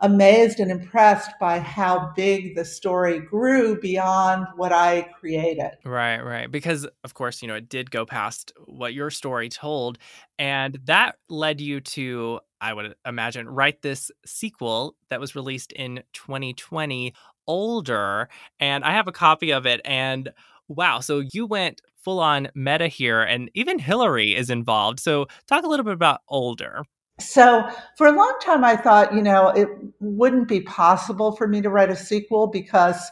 amazed 0.00 0.60
and 0.60 0.70
impressed 0.70 1.30
by 1.40 1.58
how 1.58 2.12
big 2.16 2.56
the 2.56 2.64
story 2.64 3.20
grew 3.20 3.80
beyond 3.80 4.46
what 4.56 4.72
I 4.72 5.02
created. 5.18 5.70
Right, 5.84 6.20
right. 6.20 6.50
Because, 6.50 6.86
of 7.04 7.14
course, 7.14 7.42
you 7.42 7.48
know, 7.48 7.54
it 7.54 7.68
did 7.68 7.90
go 7.90 8.06
past 8.06 8.52
what 8.66 8.94
your 8.94 9.10
story 9.10 9.48
told. 9.48 9.98
And 10.38 10.78
that 10.84 11.16
led 11.28 11.60
you 11.60 11.80
to, 11.80 12.40
I 12.60 12.72
would 12.72 12.94
imagine, 13.06 13.48
write 13.48 13.82
this 13.82 14.10
sequel 14.24 14.96
that 15.10 15.20
was 15.20 15.34
released 15.34 15.72
in 15.72 16.02
2020, 16.12 17.14
Older. 17.46 18.28
And 18.60 18.84
I 18.84 18.92
have 18.92 19.08
a 19.08 19.12
copy 19.12 19.52
of 19.52 19.66
it. 19.66 19.80
And 19.84 20.30
Wow. 20.70 21.00
So 21.00 21.24
you 21.32 21.46
went 21.46 21.82
full 21.96 22.20
on 22.20 22.48
meta 22.54 22.86
here, 22.86 23.22
and 23.22 23.50
even 23.54 23.80
Hilary 23.80 24.36
is 24.36 24.50
involved. 24.50 25.00
So 25.00 25.26
talk 25.48 25.64
a 25.64 25.66
little 25.68 25.84
bit 25.84 25.94
about 25.94 26.20
Older. 26.28 26.84
So 27.20 27.68
for 27.96 28.06
a 28.06 28.12
long 28.12 28.36
time, 28.42 28.64
I 28.64 28.76
thought, 28.76 29.14
you 29.14 29.22
know, 29.22 29.48
it 29.48 29.68
wouldn't 30.00 30.48
be 30.48 30.60
possible 30.62 31.36
for 31.36 31.46
me 31.46 31.60
to 31.62 31.70
write 31.70 31.90
a 31.90 31.96
sequel 31.96 32.46
because, 32.46 33.10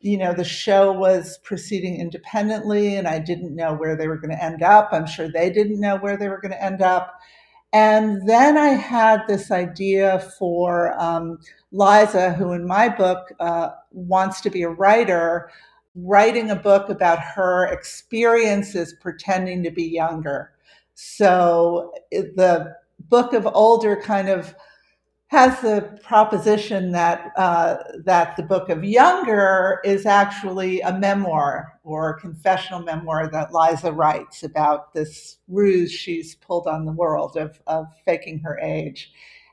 you 0.00 0.16
know, 0.18 0.32
the 0.32 0.44
show 0.44 0.92
was 0.92 1.38
proceeding 1.44 2.00
independently 2.00 2.96
and 2.96 3.06
I 3.06 3.18
didn't 3.18 3.54
know 3.54 3.74
where 3.74 3.96
they 3.96 4.08
were 4.08 4.16
going 4.16 4.34
to 4.34 4.42
end 4.42 4.62
up. 4.62 4.88
I'm 4.92 5.06
sure 5.06 5.28
they 5.28 5.50
didn't 5.50 5.80
know 5.80 5.96
where 5.96 6.16
they 6.16 6.28
were 6.28 6.40
going 6.40 6.52
to 6.52 6.62
end 6.62 6.82
up. 6.82 7.18
And 7.72 8.28
then 8.28 8.58
I 8.58 8.68
had 8.68 9.22
this 9.26 9.50
idea 9.50 10.18
for 10.38 10.98
um, 11.00 11.38
Liza, 11.70 12.34
who 12.34 12.52
in 12.52 12.66
my 12.66 12.88
book 12.88 13.32
uh, 13.40 13.70
wants 13.92 14.40
to 14.42 14.50
be 14.50 14.62
a 14.62 14.68
writer 14.68 15.50
writing 15.94 16.50
a 16.50 16.56
book 16.56 16.88
about 16.88 17.20
her 17.20 17.66
experiences 17.66 18.94
pretending 19.00 19.62
to 19.62 19.70
be 19.70 19.84
younger. 19.84 20.52
So 20.94 21.92
the 22.10 22.74
book 23.08 23.32
of 23.32 23.46
older 23.46 23.96
kind 23.96 24.28
of 24.28 24.54
has 25.32 25.60
the 25.62 25.98
proposition 26.02 26.92
that 26.92 27.32
uh, 27.38 27.76
that 28.04 28.36
the 28.36 28.42
book 28.42 28.68
of 28.68 28.84
younger 28.84 29.80
is 29.82 30.04
actually 30.04 30.82
a 30.82 30.92
memoir 30.92 31.80
or 31.84 32.10
a 32.10 32.20
confessional 32.20 32.80
memoir 32.80 33.30
that 33.30 33.50
Liza 33.50 33.92
writes 33.92 34.42
about 34.42 34.92
this 34.92 35.38
ruse 35.48 35.90
she's 35.90 36.34
pulled 36.34 36.66
on 36.66 36.84
the 36.84 36.92
world 36.92 37.38
of, 37.38 37.58
of 37.66 37.86
faking 38.04 38.40
her 38.40 38.58
age. 38.58 39.10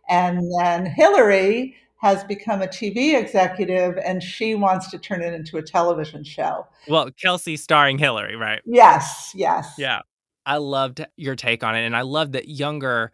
And 0.10 0.42
then 0.60 0.86
Hilary 0.86 1.76
has 2.02 2.26
become 2.26 2.62
a 2.62 2.68
TV 2.68 3.18
executive 3.18 3.98
and 4.04 4.22
she 4.22 4.56
wants 4.56 4.90
to 4.92 4.98
turn 4.98 5.22
it 5.22 5.34
into 5.34 5.58
a 5.58 5.62
television 5.62 6.26
show. 6.26 6.68
Well, 6.90 7.10
Kelsey 7.12 7.56
starring 7.56 7.98
Hilary, 7.98 8.36
right? 8.36 8.62
Yes, 8.66 9.32
yes. 9.34 9.76
Yeah. 9.78 10.02
I 10.46 10.58
loved 10.58 11.06
your 11.16 11.36
take 11.36 11.64
on 11.64 11.76
it 11.76 11.86
and 11.86 11.96
I 11.96 12.02
love 12.02 12.34
that 12.34 12.50
younger 12.50 13.12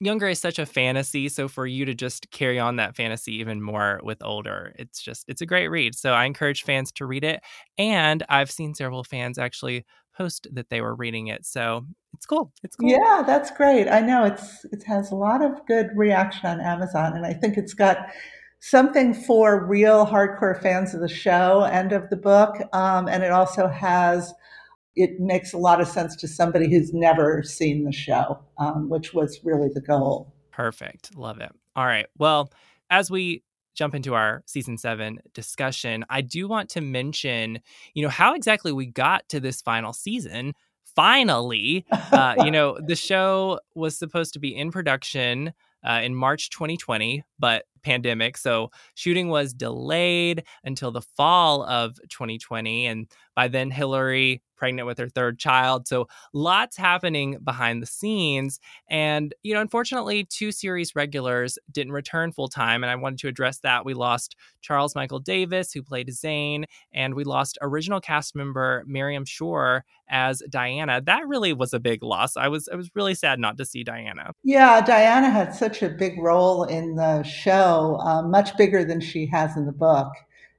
younger 0.00 0.28
is 0.28 0.38
such 0.38 0.58
a 0.58 0.66
fantasy 0.66 1.28
so 1.28 1.48
for 1.48 1.66
you 1.66 1.84
to 1.84 1.94
just 1.94 2.30
carry 2.30 2.58
on 2.58 2.76
that 2.76 2.94
fantasy 2.94 3.34
even 3.34 3.60
more 3.60 4.00
with 4.02 4.18
older 4.22 4.72
it's 4.78 5.02
just 5.02 5.24
it's 5.28 5.40
a 5.40 5.46
great 5.46 5.68
read. 5.68 5.94
So 5.94 6.12
i 6.12 6.24
encourage 6.24 6.62
fans 6.62 6.92
to 6.92 7.06
read 7.06 7.24
it 7.24 7.40
and 7.76 8.24
i've 8.28 8.50
seen 8.50 8.74
several 8.74 9.04
fans 9.04 9.38
actually 9.38 9.84
post 10.16 10.46
that 10.52 10.68
they 10.68 10.80
were 10.80 10.94
reading 10.94 11.28
it 11.28 11.44
so 11.44 11.84
it's 12.14 12.26
cool 12.26 12.52
it's 12.62 12.76
cool. 12.76 12.90
Yeah 12.90 13.22
that's 13.26 13.50
great. 13.50 13.88
I 13.88 14.00
know 14.00 14.24
it's 14.24 14.64
it 14.66 14.82
has 14.84 15.12
a 15.12 15.16
lot 15.16 15.42
of 15.42 15.64
good 15.66 15.88
reaction 15.94 16.46
on 16.46 16.60
amazon 16.60 17.14
and 17.14 17.26
i 17.26 17.32
think 17.32 17.56
it's 17.56 17.74
got 17.74 18.08
something 18.60 19.14
for 19.14 19.66
real 19.66 20.04
hardcore 20.06 20.60
fans 20.60 20.94
of 20.94 21.00
the 21.00 21.08
show 21.08 21.64
and 21.70 21.92
of 21.92 22.08
the 22.10 22.16
book 22.16 22.56
um, 22.72 23.08
and 23.08 23.22
it 23.22 23.30
also 23.30 23.68
has 23.68 24.34
it 24.98 25.20
makes 25.20 25.52
a 25.52 25.58
lot 25.58 25.80
of 25.80 25.86
sense 25.86 26.16
to 26.16 26.26
somebody 26.26 26.68
who's 26.68 26.92
never 26.92 27.42
seen 27.44 27.84
the 27.84 27.92
show, 27.92 28.40
um, 28.58 28.88
which 28.88 29.14
was 29.14 29.38
really 29.44 29.68
the 29.72 29.80
goal. 29.80 30.34
Perfect. 30.50 31.16
Love 31.16 31.40
it. 31.40 31.52
All 31.76 31.86
right. 31.86 32.06
Well, 32.18 32.50
as 32.90 33.08
we 33.08 33.44
jump 33.74 33.94
into 33.94 34.14
our 34.14 34.42
season 34.44 34.76
seven 34.76 35.20
discussion, 35.34 36.04
I 36.10 36.20
do 36.20 36.48
want 36.48 36.68
to 36.70 36.80
mention, 36.80 37.60
you 37.94 38.02
know, 38.02 38.08
how 38.08 38.34
exactly 38.34 38.72
we 38.72 38.86
got 38.86 39.28
to 39.28 39.38
this 39.38 39.62
final 39.62 39.92
season. 39.92 40.52
Finally, 40.96 41.86
uh, 41.92 42.34
you 42.38 42.50
know, 42.50 42.76
the 42.84 42.96
show 42.96 43.60
was 43.76 43.96
supposed 43.96 44.32
to 44.32 44.40
be 44.40 44.54
in 44.54 44.72
production 44.72 45.52
uh, 45.84 46.00
in 46.02 46.14
March 46.14 46.50
2020, 46.50 47.22
but 47.38 47.64
pandemic. 47.82 48.36
So 48.36 48.70
shooting 48.94 49.28
was 49.28 49.52
delayed 49.52 50.44
until 50.64 50.90
the 50.90 51.02
fall 51.02 51.64
of 51.64 51.96
2020. 52.10 52.86
And 52.86 53.06
by 53.34 53.48
then, 53.48 53.70
Hilary 53.70 54.42
pregnant 54.56 54.86
with 54.86 54.98
her 54.98 55.08
third 55.08 55.38
child. 55.38 55.86
So 55.86 56.08
lots 56.34 56.76
happening 56.76 57.38
behind 57.42 57.80
the 57.80 57.86
scenes. 57.86 58.58
And, 58.90 59.32
you 59.42 59.54
know, 59.54 59.60
unfortunately, 59.60 60.24
two 60.24 60.50
series 60.52 60.96
regulars 60.96 61.58
didn't 61.70 61.92
return 61.92 62.32
full 62.32 62.48
time. 62.48 62.82
And 62.82 62.90
I 62.90 62.96
wanted 62.96 63.20
to 63.20 63.28
address 63.28 63.60
that. 63.60 63.84
We 63.84 63.94
lost 63.94 64.34
Charles 64.60 64.96
Michael 64.96 65.20
Davis, 65.20 65.72
who 65.72 65.82
played 65.82 66.12
Zane, 66.12 66.66
and 66.92 67.14
we 67.14 67.22
lost 67.22 67.56
original 67.62 68.00
cast 68.00 68.34
member 68.34 68.82
Miriam 68.86 69.24
Shore 69.24 69.84
as 70.10 70.42
Diana. 70.50 71.00
That 71.00 71.28
really 71.28 71.52
was 71.52 71.72
a 71.72 71.78
big 71.78 72.02
loss. 72.02 72.36
I 72.36 72.48
was 72.48 72.68
I 72.72 72.76
was 72.76 72.90
really 72.94 73.14
sad 73.14 73.38
not 73.38 73.56
to 73.58 73.64
see 73.64 73.84
Diana. 73.84 74.32
Yeah, 74.42 74.80
Diana 74.80 75.30
had 75.30 75.54
such 75.68 75.82
a 75.82 75.90
big 75.90 76.18
role 76.18 76.64
in 76.64 76.94
the 76.96 77.22
show, 77.22 77.98
um, 78.00 78.30
much 78.30 78.56
bigger 78.56 78.84
than 78.84 79.00
she 79.00 79.26
has 79.26 79.54
in 79.54 79.66
the 79.66 79.72
book. 79.72 80.10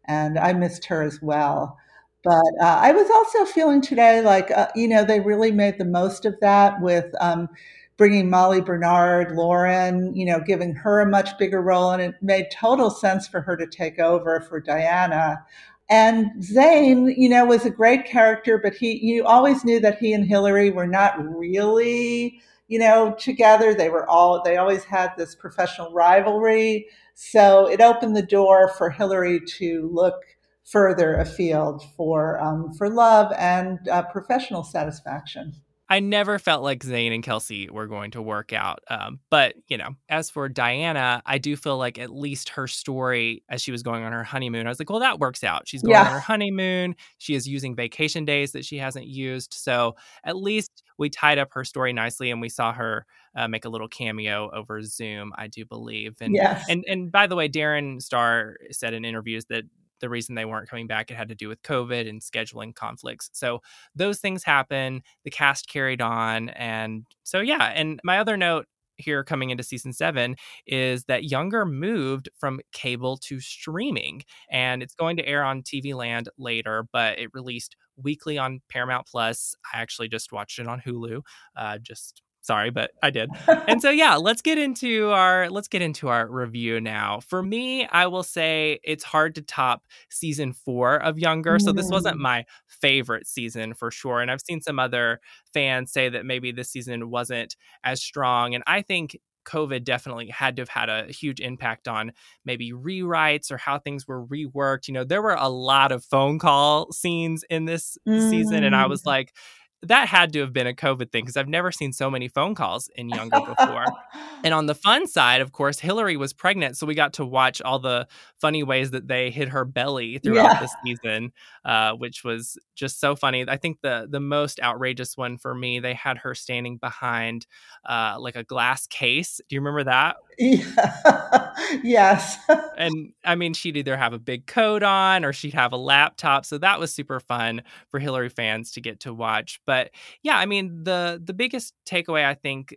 And 0.05 0.37
I 0.37 0.53
missed 0.53 0.85
her 0.85 1.01
as 1.01 1.19
well. 1.19 1.77
But 2.23 2.45
uh, 2.61 2.79
I 2.81 2.91
was 2.91 3.09
also 3.09 3.51
feeling 3.51 3.81
today 3.81 4.21
like, 4.21 4.51
uh, 4.51 4.67
you 4.75 4.87
know, 4.87 5.03
they 5.03 5.19
really 5.19 5.51
made 5.51 5.79
the 5.79 5.85
most 5.85 6.25
of 6.25 6.39
that 6.41 6.79
with 6.81 7.07
um, 7.21 7.49
bringing 7.97 8.29
Molly 8.29 8.61
Bernard, 8.61 9.35
Lauren, 9.35 10.15
you 10.15 10.25
know, 10.25 10.41
giving 10.45 10.75
her 10.75 10.99
a 10.99 11.09
much 11.09 11.35
bigger 11.39 11.61
role. 11.61 11.89
And 11.89 12.01
it 12.01 12.15
made 12.21 12.51
total 12.51 12.91
sense 12.91 13.27
for 13.27 13.41
her 13.41 13.57
to 13.57 13.65
take 13.65 13.97
over 13.97 14.41
for 14.41 14.59
Diana. 14.59 15.43
And 15.89 16.43
Zane, 16.43 17.15
you 17.17 17.29
know, 17.29 17.45
was 17.45 17.65
a 17.65 17.71
great 17.71 18.05
character, 18.05 18.59
but 18.61 18.75
he, 18.75 18.99
you 19.03 19.25
always 19.25 19.65
knew 19.65 19.79
that 19.79 19.97
he 19.97 20.13
and 20.13 20.27
Hilary 20.27 20.69
were 20.69 20.85
not 20.85 21.15
really, 21.35 22.41
you 22.69 22.79
know, 22.79 23.13
together. 23.19 23.73
They 23.73 23.89
were 23.89 24.07
all, 24.07 24.41
they 24.41 24.55
always 24.55 24.85
had 24.85 25.11
this 25.17 25.35
professional 25.35 25.91
rivalry. 25.91 26.87
So 27.15 27.67
it 27.69 27.81
opened 27.81 28.15
the 28.15 28.21
door 28.21 28.69
for 28.77 28.89
Hilary 28.89 29.41
to 29.57 29.89
look 29.91 30.15
further 30.63 31.15
afield 31.15 31.83
for 31.97 32.39
um, 32.39 32.71
for 32.77 32.89
love 32.89 33.33
and 33.37 33.79
uh, 33.89 34.03
professional 34.03 34.63
satisfaction. 34.63 35.53
I 35.91 35.99
never 35.99 36.37
felt 36.37 36.61
like 36.61 36.83
Zane 36.83 37.11
and 37.13 37.23
Kelsey 37.23 37.67
were 37.67 37.87
going 37.87 38.11
to 38.11 38.21
work 38.21 38.53
out. 38.53 38.77
Um, 38.91 39.19
but, 39.31 39.55
you 39.67 39.75
know, 39.75 39.95
as 40.07 40.29
for 40.29 40.47
Diana, 40.47 41.23
I 41.25 41.39
do 41.39 41.55
feel 41.55 41.79
like 41.79 41.97
at 41.97 42.11
least 42.11 42.49
her 42.49 42.67
story 42.67 43.41
as 43.49 43.63
she 43.63 43.71
was 43.71 43.81
going 43.81 44.03
on 44.03 44.11
her 44.11 44.23
honeymoon, 44.23 44.67
I 44.67 44.69
was 44.69 44.77
like, 44.77 44.91
well, 44.91 44.99
that 44.99 45.17
works 45.17 45.43
out. 45.43 45.67
She's 45.67 45.81
going 45.81 45.93
yeah. 45.93 46.05
on 46.05 46.13
her 46.13 46.19
honeymoon. 46.19 46.95
She 47.17 47.33
is 47.33 47.47
using 47.47 47.75
vacation 47.75 48.23
days 48.23 48.51
that 48.51 48.65
she 48.65 48.77
hasn't 48.77 49.07
used. 49.07 49.55
So 49.55 49.95
at 50.23 50.37
least 50.37 50.83
we 50.99 51.09
tied 51.09 51.39
up 51.39 51.53
her 51.53 51.63
story 51.63 51.93
nicely 51.93 52.29
and 52.29 52.41
we 52.41 52.49
saw 52.49 52.73
her 52.73 53.05
uh, 53.35 53.47
make 53.47 53.65
a 53.65 53.69
little 53.69 53.87
cameo 53.87 54.51
over 54.53 54.83
Zoom, 54.83 55.31
I 55.35 55.47
do 55.47 55.65
believe. 55.65 56.17
And, 56.21 56.35
yes. 56.35 56.65
and, 56.69 56.83
and 56.87 57.11
by 57.11 57.25
the 57.25 57.35
way, 57.35 57.49
Darren 57.49 58.01
Star 58.01 58.57
said 58.69 58.93
in 58.93 59.05
interviews 59.05 59.45
that 59.45 59.63
the 60.01 60.09
reason 60.09 60.35
they 60.35 60.45
weren't 60.45 60.69
coming 60.69 60.87
back 60.87 61.11
it 61.11 61.15
had 61.15 61.27
to 61.27 61.35
do 61.35 61.49
with 61.49 61.61
covid 61.61 62.07
and 62.07 62.21
scheduling 62.21 62.73
conflicts 62.73 63.29
so 63.33 63.59
those 63.93 64.21
things 64.21 64.45
happen 64.45 65.01
the 65.25 65.29
cast 65.29 65.67
carried 65.67 66.01
on 66.01 66.47
and 66.49 67.05
so 67.23 67.41
yeah 67.41 67.73
and 67.75 67.99
my 68.05 68.17
other 68.17 68.37
note 68.37 68.65
here 68.99 69.23
coming 69.23 69.49
into 69.49 69.63
season 69.63 69.93
seven 69.93 70.35
is 70.67 71.05
that 71.05 71.25
Younger 71.25 71.65
moved 71.65 72.29
from 72.39 72.59
cable 72.73 73.17
to 73.17 73.39
streaming, 73.39 74.23
and 74.51 74.83
it's 74.83 74.95
going 74.95 75.17
to 75.17 75.27
air 75.27 75.43
on 75.43 75.63
TV 75.63 75.93
Land 75.95 76.29
later, 76.37 76.85
but 76.91 77.19
it 77.19 77.29
released 77.33 77.75
weekly 77.97 78.37
on 78.37 78.61
Paramount 78.69 79.07
Plus. 79.07 79.55
I 79.73 79.81
actually 79.81 80.07
just 80.09 80.31
watched 80.31 80.59
it 80.59 80.67
on 80.67 80.81
Hulu, 80.81 81.21
uh, 81.55 81.77
just 81.79 82.21
sorry 82.41 82.69
but 82.69 82.91
i 83.03 83.09
did 83.09 83.29
and 83.67 83.81
so 83.81 83.89
yeah 83.89 84.15
let's 84.15 84.41
get 84.41 84.57
into 84.57 85.09
our 85.09 85.49
let's 85.49 85.67
get 85.67 85.81
into 85.81 86.07
our 86.07 86.27
review 86.29 86.79
now 86.79 87.19
for 87.19 87.43
me 87.43 87.85
i 87.87 88.07
will 88.07 88.23
say 88.23 88.79
it's 88.83 89.03
hard 89.03 89.35
to 89.35 89.41
top 89.41 89.85
season 90.09 90.53
four 90.53 90.95
of 90.97 91.19
younger 91.19 91.59
so 91.59 91.71
this 91.71 91.89
wasn't 91.89 92.15
mm. 92.15 92.21
my 92.21 92.45
favorite 92.67 93.27
season 93.27 93.73
for 93.73 93.91
sure 93.91 94.21
and 94.21 94.31
i've 94.31 94.41
seen 94.41 94.61
some 94.61 94.79
other 94.79 95.19
fans 95.53 95.91
say 95.91 96.09
that 96.09 96.25
maybe 96.25 96.51
this 96.51 96.69
season 96.69 97.09
wasn't 97.09 97.55
as 97.83 98.01
strong 98.01 98.55
and 98.55 98.63
i 98.67 98.81
think 98.81 99.17
COVID 99.49 99.83
definitely 99.83 100.27
had 100.27 100.55
to 100.55 100.61
have 100.61 100.69
had 100.69 100.89
a 100.89 101.11
huge 101.11 101.39
impact 101.39 101.87
on 101.87 102.11
maybe 102.45 102.71
rewrites 102.71 103.51
or 103.51 103.57
how 103.57 103.79
things 103.79 104.07
were 104.07 104.25
reworked. 104.25 104.87
You 104.87 104.93
know, 104.93 105.03
there 105.03 105.21
were 105.21 105.33
a 105.33 105.49
lot 105.49 105.91
of 105.91 106.03
phone 106.03 106.39
call 106.39 106.91
scenes 106.91 107.43
in 107.49 107.65
this 107.65 107.97
mm. 108.07 108.29
season, 108.29 108.63
and 108.63 108.75
I 108.75 108.85
was 108.85 109.03
mm. 109.03 109.07
like, 109.07 109.33
that 109.83 110.09
had 110.09 110.33
to 110.33 110.39
have 110.41 110.51
been 110.51 110.67
a 110.67 110.73
COVID 110.73 111.11
thing 111.11 111.23
because 111.23 111.37
I've 111.37 111.47
never 111.47 111.71
seen 111.71 111.93
so 111.93 112.09
many 112.09 112.27
phone 112.27 112.53
calls 112.53 112.89
in 112.95 113.09
Younger 113.09 113.39
before. 113.39 113.85
and 114.43 114.53
on 114.53 114.65
the 114.65 114.75
fun 114.75 115.07
side, 115.07 115.39
of 115.39 115.53
course, 115.53 115.79
Hilary 115.79 116.17
was 116.17 116.33
pregnant, 116.33 116.77
so 116.77 116.85
we 116.85 116.95
got 116.95 117.13
to 117.13 117.25
watch 117.25 117.61
all 117.61 117.79
the 117.79 118.07
funny 118.41 118.61
ways 118.61 118.91
that 118.91 119.07
they 119.07 119.31
hid 119.31 119.49
her 119.49 119.63
belly 119.63 120.17
throughout 120.17 120.53
yeah. 120.53 120.59
the 120.59 120.69
season, 120.83 121.31
uh, 121.63 121.93
which 121.93 122.23
was 122.23 122.57
just 122.75 122.99
so 122.99 123.15
funny. 123.15 123.45
I 123.47 123.57
think 123.57 123.79
the 123.81 124.07
the 124.09 124.19
most 124.19 124.59
outrageous 124.59 125.15
one 125.15 125.37
for 125.37 125.55
me, 125.55 125.79
they 125.79 125.93
had 125.93 126.17
her 126.19 126.35
standing 126.35 126.77
behind 126.77 127.47
uh, 127.87 128.17
like 128.19 128.35
a 128.35 128.43
glass 128.43 128.85
case. 128.85 129.39
Do 129.47 129.55
you 129.55 129.61
remember 129.61 129.85
that? 129.85 130.17
Yeah. 130.39 131.53
yes. 131.83 132.37
and 132.77 133.11
I 133.25 133.35
mean, 133.35 133.53
she'd 133.53 133.75
either 133.75 133.97
have 133.97 134.13
a 134.13 134.19
big 134.19 134.47
coat 134.47 134.83
on 134.83 135.25
or 135.25 135.33
she'd 135.33 135.53
have 135.53 135.73
a 135.73 135.77
laptop. 135.77 136.45
So 136.45 136.57
that 136.59 136.79
was 136.79 136.93
super 136.93 137.19
fun 137.19 137.61
for 137.91 137.99
Hilary 137.99 138.29
fans 138.29 138.71
to 138.73 138.81
get 138.81 139.01
to 139.01 139.13
watch. 139.13 139.59
But 139.65 139.91
yeah, 140.23 140.37
I 140.37 140.45
mean, 140.45 140.83
the 140.85 141.21
the 141.23 141.33
biggest 141.33 141.73
takeaway 141.85 142.25
I 142.25 142.35
think 142.35 142.75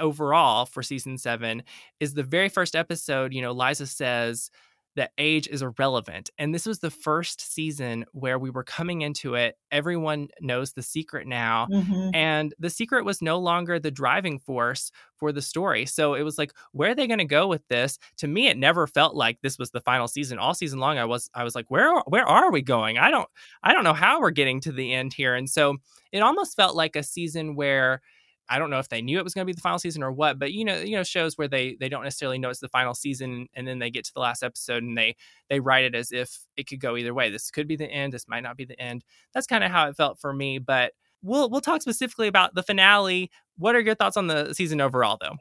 overall 0.00 0.64
for 0.64 0.82
season 0.82 1.18
seven 1.18 1.62
is 2.00 2.14
the 2.14 2.22
very 2.22 2.48
first 2.48 2.74
episode. 2.74 3.34
You 3.34 3.42
know, 3.42 3.52
Liza 3.52 3.86
says 3.86 4.50
that 4.96 5.12
age 5.16 5.48
is 5.48 5.62
irrelevant. 5.62 6.30
And 6.38 6.54
this 6.54 6.66
was 6.66 6.80
the 6.80 6.90
first 6.90 7.40
season 7.40 8.04
where 8.12 8.38
we 8.38 8.50
were 8.50 8.64
coming 8.64 9.02
into 9.02 9.34
it. 9.34 9.56
Everyone 9.70 10.28
knows 10.40 10.72
the 10.72 10.82
secret 10.82 11.26
now. 11.26 11.66
Mm-hmm. 11.70 12.10
And 12.14 12.54
the 12.58 12.70
secret 12.70 13.04
was 13.04 13.22
no 13.22 13.38
longer 13.38 13.78
the 13.78 13.90
driving 13.90 14.38
force 14.38 14.90
for 15.16 15.32
the 15.32 15.40
story. 15.40 15.86
So 15.86 16.14
it 16.14 16.22
was 16.22 16.36
like, 16.36 16.52
where 16.72 16.90
are 16.90 16.94
they 16.94 17.06
going 17.06 17.18
to 17.18 17.24
go 17.24 17.46
with 17.46 17.66
this? 17.68 17.98
To 18.18 18.28
me, 18.28 18.48
it 18.48 18.58
never 18.58 18.86
felt 18.86 19.14
like 19.14 19.40
this 19.40 19.58
was 19.58 19.70
the 19.70 19.80
final 19.80 20.08
season. 20.08 20.38
All 20.38 20.54
season 20.54 20.78
long, 20.78 20.98
I 20.98 21.04
was 21.04 21.30
I 21.34 21.44
was 21.44 21.54
like, 21.54 21.70
where 21.70 21.94
where 22.06 22.26
are 22.26 22.50
we 22.52 22.62
going? 22.62 22.98
I 22.98 23.10
don't 23.10 23.28
I 23.62 23.72
don't 23.72 23.84
know 23.84 23.94
how 23.94 24.20
we're 24.20 24.30
getting 24.30 24.60
to 24.62 24.72
the 24.72 24.92
end 24.92 25.14
here. 25.14 25.34
And 25.34 25.48
so 25.48 25.76
it 26.10 26.20
almost 26.20 26.56
felt 26.56 26.76
like 26.76 26.96
a 26.96 27.02
season 27.02 27.54
where 27.54 28.02
I 28.52 28.58
don't 28.58 28.68
know 28.68 28.78
if 28.78 28.90
they 28.90 29.00
knew 29.00 29.16
it 29.16 29.24
was 29.24 29.32
going 29.32 29.46
to 29.46 29.50
be 29.50 29.54
the 29.54 29.62
final 29.62 29.78
season 29.78 30.02
or 30.02 30.12
what, 30.12 30.38
but 30.38 30.52
you 30.52 30.62
know, 30.62 30.78
you 30.78 30.94
know, 30.94 31.02
shows 31.02 31.38
where 31.38 31.48
they 31.48 31.74
they 31.80 31.88
don't 31.88 32.04
necessarily 32.04 32.38
know 32.38 32.50
it's 32.50 32.60
the 32.60 32.68
final 32.68 32.92
season, 32.92 33.46
and 33.54 33.66
then 33.66 33.78
they 33.78 33.90
get 33.90 34.04
to 34.04 34.12
the 34.12 34.20
last 34.20 34.42
episode 34.42 34.82
and 34.82 34.96
they 34.96 35.16
they 35.48 35.58
write 35.58 35.86
it 35.86 35.94
as 35.94 36.12
if 36.12 36.40
it 36.58 36.66
could 36.66 36.78
go 36.78 36.98
either 36.98 37.14
way. 37.14 37.30
This 37.30 37.50
could 37.50 37.66
be 37.66 37.76
the 37.76 37.90
end. 37.90 38.12
This 38.12 38.28
might 38.28 38.42
not 38.42 38.58
be 38.58 38.66
the 38.66 38.78
end. 38.78 39.04
That's 39.32 39.46
kind 39.46 39.64
of 39.64 39.70
how 39.70 39.88
it 39.88 39.96
felt 39.96 40.20
for 40.20 40.34
me. 40.34 40.58
But 40.58 40.92
we'll 41.22 41.48
we'll 41.48 41.62
talk 41.62 41.80
specifically 41.80 42.28
about 42.28 42.54
the 42.54 42.62
finale. 42.62 43.30
What 43.56 43.74
are 43.74 43.80
your 43.80 43.94
thoughts 43.94 44.18
on 44.18 44.26
the 44.26 44.52
season 44.52 44.82
overall, 44.82 45.16
though? 45.18 45.36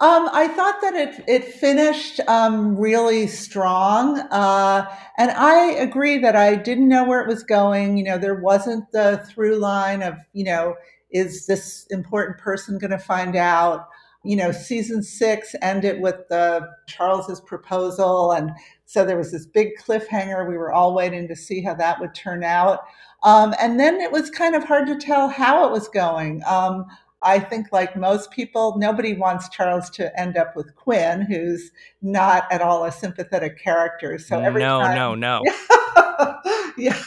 Um, 0.00 0.30
I 0.32 0.48
thought 0.48 0.80
that 0.80 0.94
it 0.94 1.24
it 1.28 1.44
finished 1.44 2.20
um, 2.28 2.78
really 2.78 3.26
strong, 3.26 4.20
uh, 4.30 4.86
and 5.18 5.32
I 5.32 5.72
agree 5.72 6.16
that 6.18 6.34
I 6.34 6.54
didn't 6.54 6.88
know 6.88 7.04
where 7.04 7.20
it 7.20 7.26
was 7.26 7.42
going. 7.42 7.98
You 7.98 8.04
know, 8.04 8.16
there 8.16 8.40
wasn't 8.40 8.90
the 8.92 9.22
through 9.28 9.56
line 9.56 10.02
of 10.02 10.14
you 10.32 10.44
know 10.44 10.76
is 11.10 11.46
this 11.46 11.86
important 11.90 12.38
person 12.38 12.78
going 12.78 12.90
to 12.90 12.98
find 12.98 13.36
out? 13.36 13.88
You 14.24 14.36
know, 14.36 14.52
season 14.52 15.02
six 15.02 15.54
ended 15.62 16.02
with 16.02 16.16
the 16.28 16.68
Charles's 16.86 17.40
proposal, 17.40 18.32
and 18.32 18.50
so 18.84 19.04
there 19.04 19.16
was 19.16 19.32
this 19.32 19.46
big 19.46 19.70
cliffhanger. 19.78 20.48
We 20.48 20.58
were 20.58 20.72
all 20.72 20.94
waiting 20.94 21.28
to 21.28 21.36
see 21.36 21.62
how 21.62 21.74
that 21.74 22.00
would 22.00 22.14
turn 22.14 22.42
out, 22.42 22.80
um, 23.22 23.54
and 23.60 23.78
then 23.78 24.00
it 24.00 24.10
was 24.10 24.28
kind 24.30 24.54
of 24.54 24.64
hard 24.64 24.86
to 24.88 24.96
tell 24.96 25.28
how 25.28 25.66
it 25.66 25.72
was 25.72 25.88
going. 25.88 26.42
Um, 26.46 26.86
I 27.22 27.40
think, 27.40 27.72
like 27.72 27.96
most 27.96 28.30
people, 28.30 28.76
nobody 28.78 29.14
wants 29.14 29.48
Charles 29.48 29.90
to 29.90 30.20
end 30.20 30.36
up 30.36 30.54
with 30.54 30.74
Quinn, 30.76 31.22
who's 31.22 31.70
not 32.00 32.50
at 32.52 32.60
all 32.60 32.84
a 32.84 32.92
sympathetic 32.92 33.58
character. 33.58 34.18
So 34.18 34.38
every 34.40 34.62
no, 34.62 34.80
time, 34.80 34.96
no, 34.96 35.14
no, 35.14 35.42
yeah. 36.82 37.02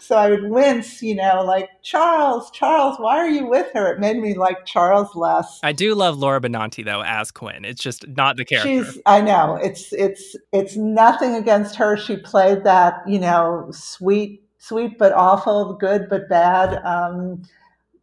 So 0.00 0.16
I 0.16 0.30
would 0.30 0.44
wince, 0.44 1.02
you 1.02 1.14
know, 1.14 1.42
like 1.44 1.68
Charles, 1.82 2.50
Charles, 2.50 2.98
why 2.98 3.16
are 3.16 3.28
you 3.28 3.46
with 3.46 3.72
her? 3.74 3.92
It 3.92 3.98
made 4.00 4.18
me 4.18 4.34
like 4.34 4.66
Charles 4.66 5.14
less. 5.14 5.58
I 5.62 5.72
do 5.72 5.94
love 5.94 6.18
Laura 6.18 6.40
Benanti 6.40 6.84
though 6.84 7.02
as 7.02 7.30
Quinn. 7.30 7.64
It's 7.64 7.82
just 7.82 8.06
not 8.08 8.36
the 8.36 8.44
character. 8.44 8.84
She's, 8.84 8.98
I 9.06 9.20
know 9.20 9.56
it's 9.56 9.92
it's 9.92 10.36
it's 10.52 10.76
nothing 10.76 11.34
against 11.34 11.76
her. 11.76 11.96
She 11.96 12.16
played 12.16 12.64
that, 12.64 13.02
you 13.06 13.18
know, 13.18 13.68
sweet 13.70 14.42
sweet 14.58 14.98
but 14.98 15.12
awful, 15.12 15.74
good 15.74 16.08
but 16.08 16.28
bad 16.28 16.84
um, 16.84 17.42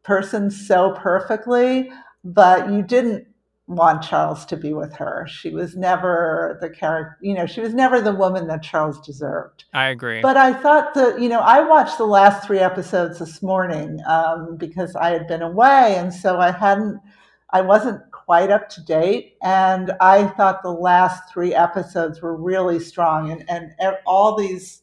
person 0.03 0.49
so 0.51 0.93
perfectly, 0.97 1.91
but 2.23 2.69
you 2.71 2.81
didn't 2.81 3.27
want 3.67 4.01
Charles 4.01 4.45
to 4.45 4.55
be 4.55 4.73
with 4.73 4.93
her. 4.95 5.27
She 5.29 5.49
was 5.49 5.75
never 5.75 6.57
the 6.61 6.69
character, 6.69 7.17
you 7.21 7.33
know, 7.33 7.45
she 7.45 7.59
was 7.59 7.73
never 7.73 7.99
the 7.99 8.15
woman 8.15 8.47
that 8.47 8.63
Charles 8.63 8.99
deserved. 9.05 9.65
I 9.73 9.89
agree. 9.89 10.21
But 10.21 10.37
I 10.37 10.53
thought 10.53 10.93
that, 10.93 11.19
you 11.19 11.27
know, 11.27 11.41
I 11.41 11.61
watched 11.61 11.97
the 11.97 12.05
last 12.05 12.47
three 12.47 12.59
episodes 12.59 13.19
this 13.19 13.43
morning 13.43 13.99
um, 14.07 14.55
because 14.55 14.95
I 14.95 15.09
had 15.09 15.27
been 15.27 15.41
away. 15.41 15.95
And 15.97 16.13
so 16.13 16.39
I 16.39 16.51
hadn't, 16.51 17.01
I 17.51 17.61
wasn't 17.61 18.01
quite 18.11 18.51
up 18.51 18.69
to 18.69 18.83
date. 18.83 19.35
And 19.43 19.91
I 19.99 20.27
thought 20.27 20.63
the 20.63 20.71
last 20.71 21.31
three 21.31 21.53
episodes 21.53 22.21
were 22.21 22.37
really 22.37 22.79
strong. 22.79 23.31
And, 23.31 23.73
and 23.79 23.97
all 24.05 24.37
these, 24.37 24.81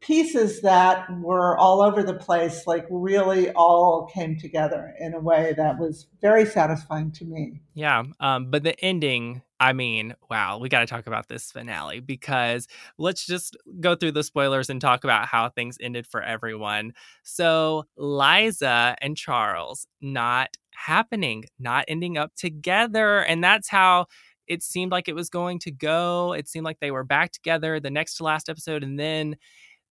pieces 0.00 0.62
that 0.62 1.06
were 1.20 1.56
all 1.58 1.82
over 1.82 2.02
the 2.02 2.14
place, 2.14 2.66
like 2.66 2.86
really 2.90 3.50
all 3.50 4.06
came 4.06 4.38
together 4.38 4.94
in 4.98 5.12
a 5.12 5.20
way 5.20 5.52
that 5.56 5.78
was 5.78 6.06
very 6.22 6.46
satisfying 6.46 7.12
to 7.12 7.24
me. 7.24 7.60
Yeah. 7.74 8.04
Um, 8.18 8.50
but 8.50 8.62
the 8.62 8.78
ending, 8.82 9.42
I 9.58 9.74
mean, 9.74 10.14
wow, 10.30 10.58
we 10.58 10.70
got 10.70 10.80
to 10.80 10.86
talk 10.86 11.06
about 11.06 11.28
this 11.28 11.52
finale 11.52 12.00
because 12.00 12.66
let's 12.96 13.26
just 13.26 13.56
go 13.80 13.94
through 13.94 14.12
the 14.12 14.24
spoilers 14.24 14.70
and 14.70 14.80
talk 14.80 15.04
about 15.04 15.26
how 15.26 15.50
things 15.50 15.76
ended 15.80 16.06
for 16.06 16.22
everyone. 16.22 16.94
So, 17.22 17.84
Liza 17.98 18.96
and 19.02 19.18
Charles 19.18 19.86
not 20.00 20.56
happening, 20.74 21.44
not 21.58 21.84
ending 21.88 22.16
up 22.16 22.34
together. 22.36 23.18
And 23.20 23.44
that's 23.44 23.68
how 23.68 24.06
it 24.46 24.62
seemed 24.62 24.90
like 24.90 25.08
it 25.08 25.14
was 25.14 25.28
going 25.28 25.58
to 25.60 25.70
go. 25.70 26.32
It 26.32 26.48
seemed 26.48 26.64
like 26.64 26.80
they 26.80 26.90
were 26.90 27.04
back 27.04 27.32
together 27.32 27.78
the 27.78 27.90
next 27.90 28.16
to 28.16 28.24
last 28.24 28.48
episode. 28.48 28.82
And 28.82 28.98
then 28.98 29.36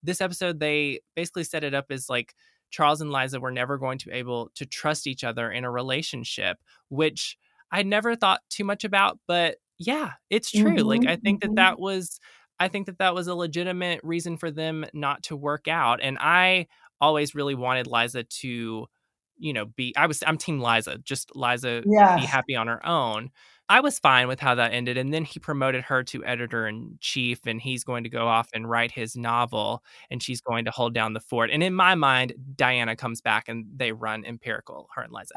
this 0.02 0.20
episode 0.20 0.60
they 0.60 1.00
basically 1.14 1.44
set 1.44 1.64
it 1.64 1.74
up 1.74 1.86
as 1.90 2.08
like 2.08 2.34
Charles 2.70 3.00
and 3.00 3.12
Liza 3.12 3.40
were 3.40 3.50
never 3.50 3.78
going 3.78 3.98
to 3.98 4.08
be 4.08 4.14
able 4.14 4.50
to 4.54 4.64
trust 4.64 5.06
each 5.06 5.24
other 5.24 5.50
in 5.50 5.64
a 5.64 5.70
relationship, 5.70 6.58
which 6.88 7.36
I 7.72 7.82
never 7.82 8.16
thought 8.16 8.40
too 8.48 8.64
much 8.64 8.84
about, 8.84 9.18
but 9.26 9.56
yeah, 9.78 10.12
it's 10.28 10.50
true. 10.50 10.74
Mm-hmm, 10.74 10.86
like 10.86 11.06
I 11.06 11.16
think 11.16 11.42
mm-hmm. 11.42 11.54
that 11.54 11.70
that 11.70 11.80
was 11.80 12.20
I 12.58 12.68
think 12.68 12.86
that 12.86 12.98
that 12.98 13.14
was 13.14 13.26
a 13.26 13.34
legitimate 13.34 14.00
reason 14.02 14.36
for 14.36 14.50
them 14.50 14.84
not 14.92 15.22
to 15.24 15.36
work 15.36 15.66
out 15.66 16.00
and 16.02 16.18
I 16.20 16.66
always 17.00 17.34
really 17.34 17.54
wanted 17.54 17.86
Liza 17.86 18.24
to 18.24 18.86
you 19.38 19.52
know 19.52 19.64
be 19.64 19.94
I 19.96 20.06
was 20.06 20.22
I'm 20.26 20.36
team 20.36 20.60
Liza, 20.60 20.98
just 20.98 21.34
Liza 21.34 21.82
yes. 21.86 22.20
be 22.20 22.26
happy 22.26 22.54
on 22.54 22.66
her 22.66 22.86
own. 22.86 23.30
I 23.70 23.78
was 23.78 24.00
fine 24.00 24.26
with 24.26 24.40
how 24.40 24.56
that 24.56 24.72
ended. 24.72 24.98
And 24.98 25.14
then 25.14 25.24
he 25.24 25.38
promoted 25.38 25.84
her 25.84 26.02
to 26.02 26.24
editor 26.24 26.66
in 26.66 26.98
chief, 27.00 27.46
and 27.46 27.60
he's 27.60 27.84
going 27.84 28.02
to 28.02 28.10
go 28.10 28.26
off 28.26 28.48
and 28.52 28.68
write 28.68 28.90
his 28.90 29.16
novel, 29.16 29.84
and 30.10 30.20
she's 30.20 30.40
going 30.40 30.64
to 30.64 30.72
hold 30.72 30.92
down 30.92 31.12
the 31.12 31.20
fort. 31.20 31.50
And 31.52 31.62
in 31.62 31.72
my 31.72 31.94
mind, 31.94 32.34
Diana 32.56 32.96
comes 32.96 33.20
back 33.20 33.48
and 33.48 33.66
they 33.76 33.92
run 33.92 34.24
Empirical, 34.24 34.88
her 34.96 35.02
and 35.02 35.12
Liza. 35.12 35.34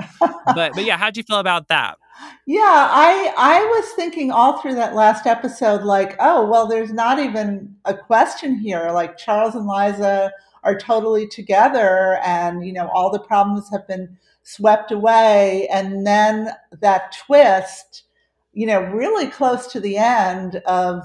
but 0.56 0.74
but 0.74 0.84
yeah, 0.84 0.98
how'd 0.98 1.16
you 1.16 1.22
feel 1.22 1.38
about 1.38 1.68
that? 1.68 2.00
Yeah, 2.48 2.60
I 2.64 3.34
I 3.38 3.60
was 3.60 3.92
thinking 3.96 4.32
all 4.32 4.60
through 4.60 4.76
that 4.76 4.96
last 4.96 5.28
episode, 5.28 5.84
like, 5.84 6.16
oh 6.20 6.50
well, 6.50 6.66
there's 6.66 6.92
not 6.92 7.20
even 7.20 7.76
a 7.86 7.94
question 7.94 8.58
here. 8.58 8.90
Like 8.92 9.16
Charles 9.16 9.54
and 9.54 9.68
Liza 9.68 10.32
are 10.64 10.78
totally 10.78 11.28
together, 11.28 12.20
and 12.26 12.66
you 12.66 12.74
know 12.74 12.90
all 12.96 13.12
the 13.12 13.20
problems 13.20 13.70
have 13.72 13.88
been 13.88 14.18
swept 14.42 14.92
away, 14.92 15.68
and 15.72 16.08
then 16.08 16.50
that 16.82 17.16
twist 17.28 18.06
you 18.54 18.68
know, 18.68 18.82
really 18.82 19.28
close 19.28 19.68
to 19.68 19.80
the 19.80 19.98
end 19.98 20.58
of 20.66 21.04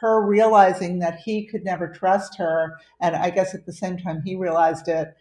her 0.00 0.24
realizing 0.26 0.98
that 0.98 1.18
he 1.18 1.46
could 1.46 1.64
never 1.64 1.88
trust 1.88 2.36
her, 2.38 2.78
and 3.00 3.16
I 3.16 3.30
guess 3.30 3.54
at 3.54 3.66
the 3.66 3.72
same 3.72 3.98
time 3.98 4.22
he 4.24 4.36
realized 4.36 4.88
it. 4.88 5.14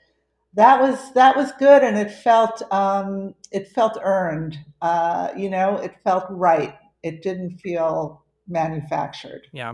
That 0.54 0.80
was 0.82 1.14
that 1.14 1.36
was 1.36 1.52
good, 1.54 1.84
and 1.84 1.98
it 1.98 2.12
felt 2.12 2.62
um, 2.72 3.36
it 3.52 3.68
felt 3.70 3.98
earned. 4.02 4.58
Uh, 4.82 5.30
you 5.36 5.50
know, 5.50 5.78
it 5.78 5.96
felt 6.04 6.26
right. 6.30 6.76
It 7.04 7.22
didn't 7.22 7.58
feel 7.58 8.24
manufactured. 8.48 9.48
Yeah. 9.52 9.74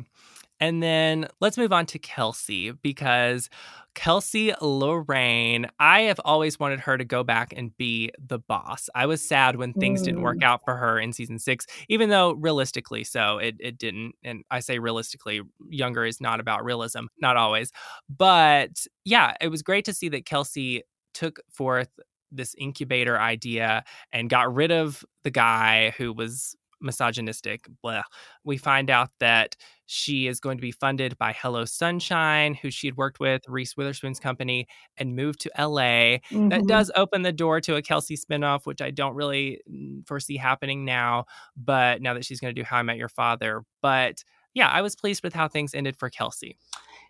And 0.60 0.82
then 0.84 1.28
let's 1.40 1.58
move 1.58 1.74
on 1.74 1.88
to 1.88 2.00
Kelsey 2.00 2.72
because 2.72 3.50
Kelsey 3.94 4.54
Lorraine, 4.62 5.68
I 5.80 6.02
have 6.02 6.20
always 6.24 6.60
wanted 6.60 6.80
her 6.82 6.98
to 6.98 7.04
go 7.04 7.24
back 7.24 7.54
and 7.56 7.76
be 7.78 8.12
the 8.20 8.40
boss. 8.40 8.90
I 8.96 9.06
was 9.06 9.22
sad 9.22 9.58
when 9.58 9.74
things 9.74 10.02
mm. 10.02 10.06
didn't 10.06 10.22
work 10.22 10.38
mm. 10.38 10.44
out 10.44 10.64
for 10.64 10.76
her 10.76 11.00
in 11.00 11.14
season 11.14 11.40
six, 11.40 11.66
even 11.90 12.10
though 12.10 12.32
realistically, 12.34 13.04
so 13.04 13.38
it, 13.38 13.56
it 13.60 13.78
didn't. 13.78 14.14
And 14.24 14.44
I 14.50 14.60
say 14.60 14.80
realistically, 14.80 15.42
younger 15.70 16.06
is 16.06 16.22
not 16.22 16.40
about 16.40 16.64
realism, 16.64 17.06
not 17.20 17.38
always. 17.38 17.72
But 18.10 18.86
yeah, 19.04 19.34
it 19.42 19.50
was 19.50 19.62
great 19.62 19.86
to 19.86 19.94
see 19.94 20.10
that 20.10 20.26
Kelsey 20.26 20.84
took 21.14 21.40
forth 21.52 21.90
this 22.32 22.56
incubator 22.58 23.20
idea 23.20 23.84
and 24.14 24.30
got 24.30 24.54
rid 24.54 24.72
of 24.72 25.04
the 25.24 25.32
guy 25.32 25.94
who 25.98 26.14
was 26.14 26.56
misogynistic. 26.82 27.68
Blah. 27.82 28.04
We 28.44 28.58
find 28.58 28.90
out 28.90 29.10
that 29.20 29.56
she 29.86 30.28
is 30.28 30.40
going 30.40 30.58
to 30.58 30.62
be 30.62 30.72
funded 30.72 31.18
by 31.18 31.34
Hello 31.34 31.66
Sunshine, 31.66 32.54
who 32.54 32.72
she 32.72 32.88
had 32.88 32.96
worked 32.96 33.20
with, 33.20 33.42
Reese 33.48 33.76
Witherspoon's 33.76 34.20
company, 34.20 34.68
and 34.98 35.16
moved 35.16 35.42
to 35.42 35.52
LA. 35.58 36.20
Mm-hmm. 36.30 36.50
That 36.50 36.66
does 36.66 36.92
open 36.96 37.24
the 37.24 37.34
door 37.34 37.60
to 37.62 37.76
a 37.76 37.82
Kelsey 37.82 38.16
spinoff, 38.16 38.66
which 38.66 38.82
I 38.82 38.92
don't 38.92 39.16
really 39.16 39.60
mm, 39.70 40.08
foresee 40.08 40.38
happening 40.38 40.86
now. 40.86 41.26
But 41.58 42.02
now 42.02 42.14
that 42.14 42.26
she's 42.26 42.40
going 42.40 42.56
to 42.56 42.60
do 42.62 42.66
How 42.66 42.78
I 42.78 42.84
Met 42.84 42.98
Your 42.98 43.10
Father. 43.10 43.64
But 43.82 44.24
yeah, 44.54 44.70
I 44.70 44.82
was 44.82 44.96
pleased 44.96 45.24
with 45.24 45.34
how 45.34 45.48
things 45.48 45.74
ended 45.74 45.98
for 45.98 46.10
Kelsey. 46.10 46.58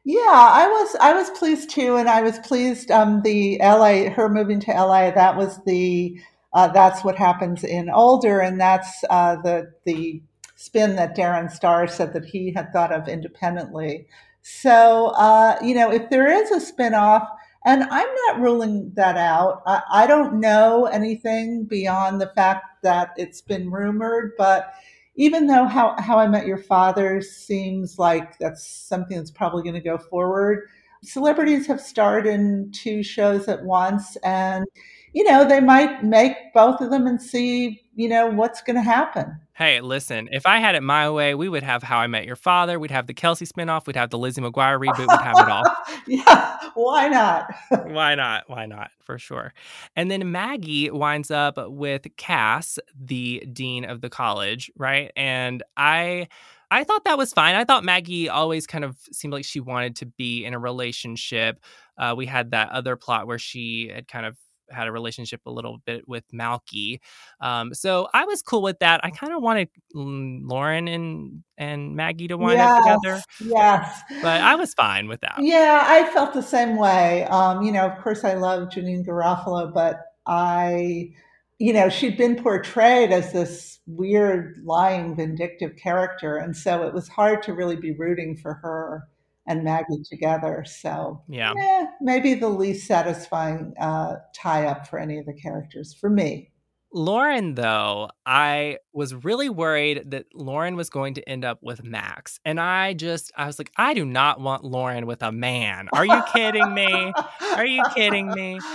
Yeah, 0.04 0.20
I 0.24 0.68
was 0.68 0.96
I 1.00 1.14
was 1.14 1.30
pleased 1.32 1.70
too, 1.70 1.98
and 1.98 2.10
I 2.10 2.24
was 2.24 2.40
pleased 2.40 2.90
um 2.90 3.22
the 3.22 3.60
LA 3.62 4.10
her 4.10 4.30
moving 4.30 4.60
to 4.62 4.72
LA 4.72 5.12
that 5.12 5.38
was 5.38 5.64
the 5.66 6.20
uh, 6.54 6.68
that's 6.70 7.04
what 7.04 7.16
happens 7.16 7.64
in 7.64 7.90
older, 7.90 8.40
and 8.40 8.60
that's 8.60 9.04
uh, 9.10 9.38
the 9.42 9.72
the 9.86 10.22
spin 10.56 10.96
that 10.96 11.16
Darren 11.16 11.50
Star 11.52 11.88
said 11.88 12.14
that 12.14 12.26
he 12.26 12.52
had 12.54 12.72
thought 12.72 12.94
of 12.94 13.08
independently. 13.08 14.08
So 14.42 15.08
uh, 15.18 15.58
you 15.64 15.76
know, 15.76 15.92
if 15.92 16.10
there 16.10 16.28
is 16.28 16.52
a 16.52 16.74
spinoff, 16.74 17.28
and 17.66 17.84
I'm 17.84 18.16
not 18.28 18.42
ruling 18.42 18.92
that 18.96 19.18
out. 19.18 19.62
I, 19.68 19.82
I 19.92 20.08
don't 20.08 20.40
know 20.40 20.86
anything 20.86 21.66
beyond 21.66 22.20
the 22.20 22.32
fact 22.36 22.66
that 22.84 23.12
it's 23.18 23.42
been 23.42 23.70
rumored, 23.70 24.32
but 24.38 24.74
even 25.16 25.48
though 25.48 25.66
how, 25.66 25.96
how 26.00 26.18
I 26.18 26.28
Met 26.28 26.48
Your 26.48 26.58
Father 26.58 27.22
seems 27.22 28.00
like 28.00 28.38
that's 28.40 28.66
something 28.66 29.18
that's 29.18 29.32
probably 29.32 29.62
going 29.62 29.76
to 29.76 29.82
go 29.82 29.98
forward, 29.98 30.68
celebrities 31.04 31.68
have 31.68 31.82
starred 31.82 32.26
in 32.26 32.72
two 32.72 33.04
shows 33.04 33.48
at 33.48 33.64
once, 33.64 34.16
and 34.18 34.66
you 35.14 35.24
know, 35.24 35.48
they 35.48 35.60
might 35.60 36.04
make 36.04 36.36
both 36.54 36.82
of 36.82 36.90
them 36.90 37.08
and 37.08 37.22
see, 37.22 37.82
you 37.96 38.08
know, 38.08 38.28
what's 38.28 38.62
going 38.62 38.76
to 38.76 38.82
happen. 38.82 39.40
Hey, 39.54 39.82
listen, 39.82 40.30
if 40.32 40.46
I 40.46 40.60
had 40.60 40.76
it 40.76 40.82
my 40.82 41.10
way, 41.10 41.36
we 41.36 41.50
would 41.50 41.62
have 41.62 41.84
How 41.84 42.00
I 42.00 42.08
Met 42.08 42.26
Your 42.26 42.36
Father, 42.36 42.80
we'd 42.80 42.90
have 42.90 43.06
the 43.06 43.14
Kelsey 43.14 43.46
spinoff, 43.46 43.86
we'd 43.86 43.96
have 43.96 44.10
the 44.10 44.18
Lizzie 44.18 44.42
McGuire 44.42 44.80
reboot, 44.80 45.08
we'd 45.08 45.22
have 45.22 45.38
it 45.38 45.50
all. 45.50 45.64
yeah, 46.08 46.58
why 46.74 47.08
not? 47.10 47.54
why 47.92 48.16
not? 48.16 48.46
Why 48.48 48.66
not? 48.66 48.92
For 49.02 49.20
sure. 49.20 49.54
And 49.96 50.10
then 50.10 50.32
Maggie 50.32 50.90
winds 50.90 51.30
up 51.30 51.60
with 51.70 52.08
Cass, 52.18 52.80
the 53.00 53.46
dean 53.52 53.86
of 53.86 54.02
the 54.02 54.10
college, 54.10 54.72
right? 54.78 55.12
And 55.16 55.62
I 55.76 56.28
I 56.72 56.86
thought 56.86 57.04
that 57.04 57.18
was 57.18 57.34
fine. 57.34 57.56
I 57.56 57.66
thought 57.66 57.84
Maggie 57.84 58.30
always 58.30 58.66
kind 58.66 58.86
of 58.86 58.98
seemed 59.12 59.34
like 59.34 59.44
she 59.44 59.60
wanted 59.60 59.98
to 59.98 60.06
be 60.06 60.46
in 60.46 60.54
a 60.54 60.60
relationship. 60.60 61.60
Uh, 61.98 62.16
we 62.16 62.26
had 62.26 62.52
that 62.52 62.70
other 62.70 62.96
plot 62.96 63.28
where 63.28 63.38
she 63.38 63.92
had 63.94 64.08
kind 64.08 64.26
of 64.26 64.38
had 64.72 64.88
a 64.88 64.92
relationship 64.92 65.42
a 65.46 65.52
little 65.52 65.80
bit 65.86 66.08
with 66.08 66.24
Malky. 66.34 67.00
Um, 67.40 67.74
so 67.74 68.08
I 68.14 68.26
was 68.26 68.42
cool 68.42 68.62
with 68.62 68.80
that. 68.80 69.02
I 69.04 69.10
kind 69.12 69.34
of 69.34 69.42
wanted 69.42 69.70
Lauren 69.94 70.88
and 70.88 71.44
and 71.58 71.96
Maggie 71.96 72.28
to 72.28 72.38
wind 72.38 72.58
yes, 72.58 72.70
up 72.70 73.02
together. 73.02 73.22
Yes, 73.40 74.02
but 74.22 74.42
I 74.42 74.56
was 74.56 74.74
fine 74.74 75.08
with 75.08 75.22
that. 75.22 75.36
Yeah, 75.40 75.84
I 75.86 76.12
felt 76.12 76.34
the 76.34 76.42
same 76.42 76.78
way. 76.78 77.26
Um, 77.26 77.62
you 77.64 77.72
know, 77.72 77.86
of 77.86 78.02
course, 78.02 78.24
I 78.24 78.34
love 78.34 78.70
Janeane 78.70 79.06
Garofalo, 79.06 79.74
but 79.74 80.00
I, 80.26 81.12
you 81.60 81.74
know, 81.74 81.90
she'd 81.90 82.18
been 82.18 82.36
portrayed 82.36 83.12
as 83.12 83.32
this 83.32 83.80
weird, 83.86 84.62
lying, 84.64 85.16
vindictive 85.16 85.76
character, 85.76 86.38
and 86.38 86.56
so 86.56 86.84
it 86.84 86.94
was 86.94 87.08
hard 87.08 87.44
to 87.44 87.54
really 87.54 87.76
be 87.76 87.92
rooting 87.92 88.38
for 88.38 88.56
her 88.56 89.08
and 89.48 89.64
Maggie 89.64 90.04
together. 90.10 90.64
So 90.68 91.22
yeah, 91.28 91.54
eh, 91.58 91.86
maybe 92.02 92.34
the 92.34 92.50
least 92.50 92.88
satisfying 92.88 93.74
uh, 93.80 94.16
tie 94.36 94.66
up 94.66 94.88
for 94.88 95.00
any 95.00 95.18
of 95.18 95.26
the 95.26 95.34
characters 95.34 95.94
for 95.94 96.10
me. 96.10 96.52
Lauren, 96.94 97.56
though, 97.56 98.10
I 98.26 98.80
was 98.92 99.16
really 99.16 99.48
worried 99.48 100.12
that 100.12 100.26
Lauren 100.34 100.76
was 100.76 100.90
going 100.90 101.14
to 101.14 101.30
end 101.30 101.46
up 101.46 101.60
with 101.62 101.84
Max. 101.86 102.40
And 102.44 102.60
I 102.60 102.94
just, 102.94 103.32
I 103.38 103.46
was 103.46 103.58
like, 103.58 103.72
I 103.78 103.94
do 103.94 104.04
not 104.04 104.42
want 104.42 104.66
Lauren 104.66 105.06
with 105.06 105.24
a 105.24 105.32
man. 105.32 105.88
Are 105.94 106.06
you 106.06 106.22
kidding 106.34 106.74
me? 106.74 107.14
Are 107.56 107.66
you 107.66 107.84
kidding 107.96 108.30
me? 108.30 108.60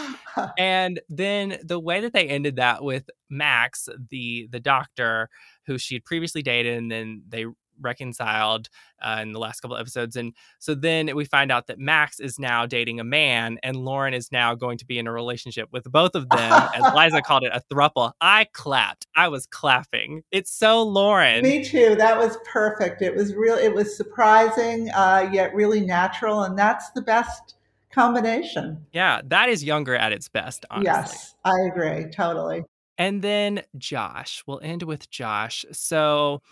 And 0.58 1.00
then 1.08 1.56
the 1.64 1.80
way 1.80 2.02
that 2.02 2.12
they 2.12 2.28
ended 2.28 2.56
that 2.56 2.84
with 2.84 3.08
Max, 3.30 3.88
the 4.10 4.46
the 4.52 4.60
doctor 4.60 5.30
who 5.64 5.78
she 5.78 5.94
had 5.94 6.04
previously 6.04 6.42
dated, 6.42 6.76
and 6.76 6.92
then 6.92 7.22
they 7.26 7.46
reconciled 7.80 8.68
uh, 9.00 9.18
in 9.22 9.32
the 9.32 9.38
last 9.38 9.60
couple 9.60 9.76
episodes. 9.76 10.16
And 10.16 10.32
so 10.58 10.74
then 10.74 11.14
we 11.14 11.24
find 11.24 11.52
out 11.52 11.66
that 11.66 11.78
Max 11.78 12.20
is 12.20 12.38
now 12.38 12.66
dating 12.66 13.00
a 13.00 13.04
man 13.04 13.58
and 13.62 13.76
Lauren 13.76 14.14
is 14.14 14.32
now 14.32 14.54
going 14.54 14.78
to 14.78 14.86
be 14.86 14.98
in 14.98 15.06
a 15.06 15.12
relationship 15.12 15.68
with 15.72 15.84
both 15.90 16.14
of 16.14 16.28
them. 16.30 16.68
As 16.74 16.94
Liza 16.94 17.22
called 17.26 17.44
it, 17.44 17.52
a 17.52 17.62
thruple. 17.72 18.12
I 18.20 18.46
clapped. 18.52 19.06
I 19.14 19.28
was 19.28 19.46
clapping. 19.46 20.22
It's 20.30 20.50
so 20.50 20.82
Lauren. 20.82 21.42
Me 21.42 21.64
too. 21.64 21.94
That 21.96 22.18
was 22.18 22.38
perfect. 22.44 23.02
It 23.02 23.14
was 23.14 23.34
real. 23.34 23.56
It 23.56 23.74
was 23.74 23.96
surprising, 23.96 24.90
uh, 24.90 25.28
yet 25.32 25.54
really 25.54 25.80
natural. 25.80 26.42
And 26.42 26.58
that's 26.58 26.90
the 26.90 27.02
best 27.02 27.56
combination. 27.90 28.84
Yeah, 28.92 29.20
that 29.24 29.48
is 29.48 29.64
younger 29.64 29.96
at 29.96 30.12
its 30.12 30.28
best, 30.28 30.64
honestly. 30.70 30.92
Yes, 30.92 31.34
I 31.44 31.54
agree. 31.70 32.10
Totally. 32.10 32.64
And 32.98 33.22
then 33.22 33.62
Josh. 33.76 34.42
We'll 34.46 34.60
end 34.62 34.82
with 34.82 35.10
Josh. 35.10 35.64
So 35.72 36.42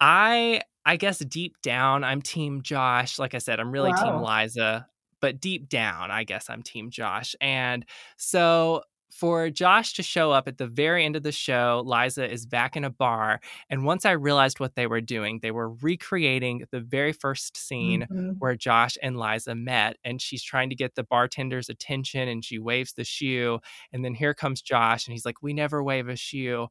I 0.00 0.62
I 0.84 0.96
guess 0.96 1.18
deep 1.18 1.60
down 1.62 2.04
I'm 2.04 2.22
team 2.22 2.62
Josh. 2.62 3.18
Like 3.18 3.34
I 3.34 3.38
said, 3.38 3.60
I'm 3.60 3.72
really 3.72 3.90
wow. 3.90 4.02
team 4.02 4.22
Liza, 4.22 4.86
but 5.20 5.40
deep 5.40 5.68
down 5.68 6.10
I 6.10 6.24
guess 6.24 6.48
I'm 6.48 6.62
team 6.62 6.90
Josh. 6.90 7.34
And 7.40 7.84
so 8.16 8.82
for 9.10 9.50
Josh 9.50 9.94
to 9.94 10.02
show 10.02 10.30
up 10.30 10.46
at 10.46 10.58
the 10.58 10.66
very 10.66 11.04
end 11.04 11.16
of 11.16 11.22
the 11.22 11.32
show, 11.32 11.82
Liza 11.84 12.30
is 12.30 12.46
back 12.46 12.76
in 12.76 12.84
a 12.84 12.90
bar. 12.90 13.40
And 13.68 13.84
once 13.84 14.04
I 14.04 14.12
realized 14.12 14.60
what 14.60 14.74
they 14.76 14.86
were 14.86 15.00
doing, 15.00 15.40
they 15.42 15.50
were 15.50 15.70
recreating 15.70 16.64
the 16.70 16.80
very 16.80 17.12
first 17.12 17.56
scene 17.56 18.02
mm-hmm. 18.02 18.32
where 18.38 18.54
Josh 18.54 18.96
and 19.02 19.18
Liza 19.18 19.54
met. 19.54 19.96
And 20.04 20.20
she's 20.22 20.42
trying 20.42 20.68
to 20.70 20.76
get 20.76 20.94
the 20.94 21.04
bartender's 21.04 21.68
attention 21.68 22.28
and 22.28 22.44
she 22.44 22.58
waves 22.58 22.92
the 22.92 23.04
shoe. 23.04 23.58
And 23.92 24.04
then 24.04 24.14
here 24.14 24.34
comes 24.34 24.62
Josh 24.62 25.06
and 25.06 25.12
he's 25.12 25.24
like, 25.24 25.42
We 25.42 25.52
never 25.52 25.82
wave 25.82 26.08
a 26.08 26.16
shoe 26.16 26.68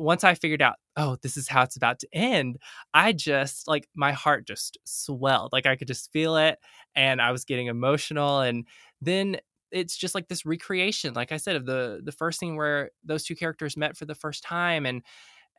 once 0.00 0.24
I 0.24 0.34
figured 0.34 0.62
out, 0.62 0.76
oh, 0.96 1.16
this 1.22 1.36
is 1.36 1.48
how 1.48 1.62
it's 1.62 1.76
about 1.76 1.98
to 2.00 2.08
end, 2.12 2.58
I 2.94 3.12
just 3.12 3.68
like 3.68 3.88
my 3.94 4.12
heart 4.12 4.46
just 4.46 4.78
swelled. 4.84 5.52
Like 5.52 5.66
I 5.66 5.76
could 5.76 5.88
just 5.88 6.12
feel 6.12 6.36
it 6.36 6.58
and 6.94 7.20
I 7.20 7.32
was 7.32 7.44
getting 7.44 7.66
emotional. 7.66 8.40
And 8.40 8.66
then 9.02 9.36
it's 9.70 9.96
just 9.96 10.14
like 10.14 10.28
this 10.28 10.46
recreation, 10.46 11.14
like 11.14 11.32
I 11.32 11.36
said, 11.36 11.56
of 11.56 11.66
the 11.66 12.00
the 12.04 12.12
first 12.12 12.38
scene 12.40 12.56
where 12.56 12.90
those 13.04 13.24
two 13.24 13.36
characters 13.36 13.76
met 13.76 13.96
for 13.96 14.04
the 14.06 14.14
first 14.14 14.42
time 14.42 14.86
and 14.86 15.02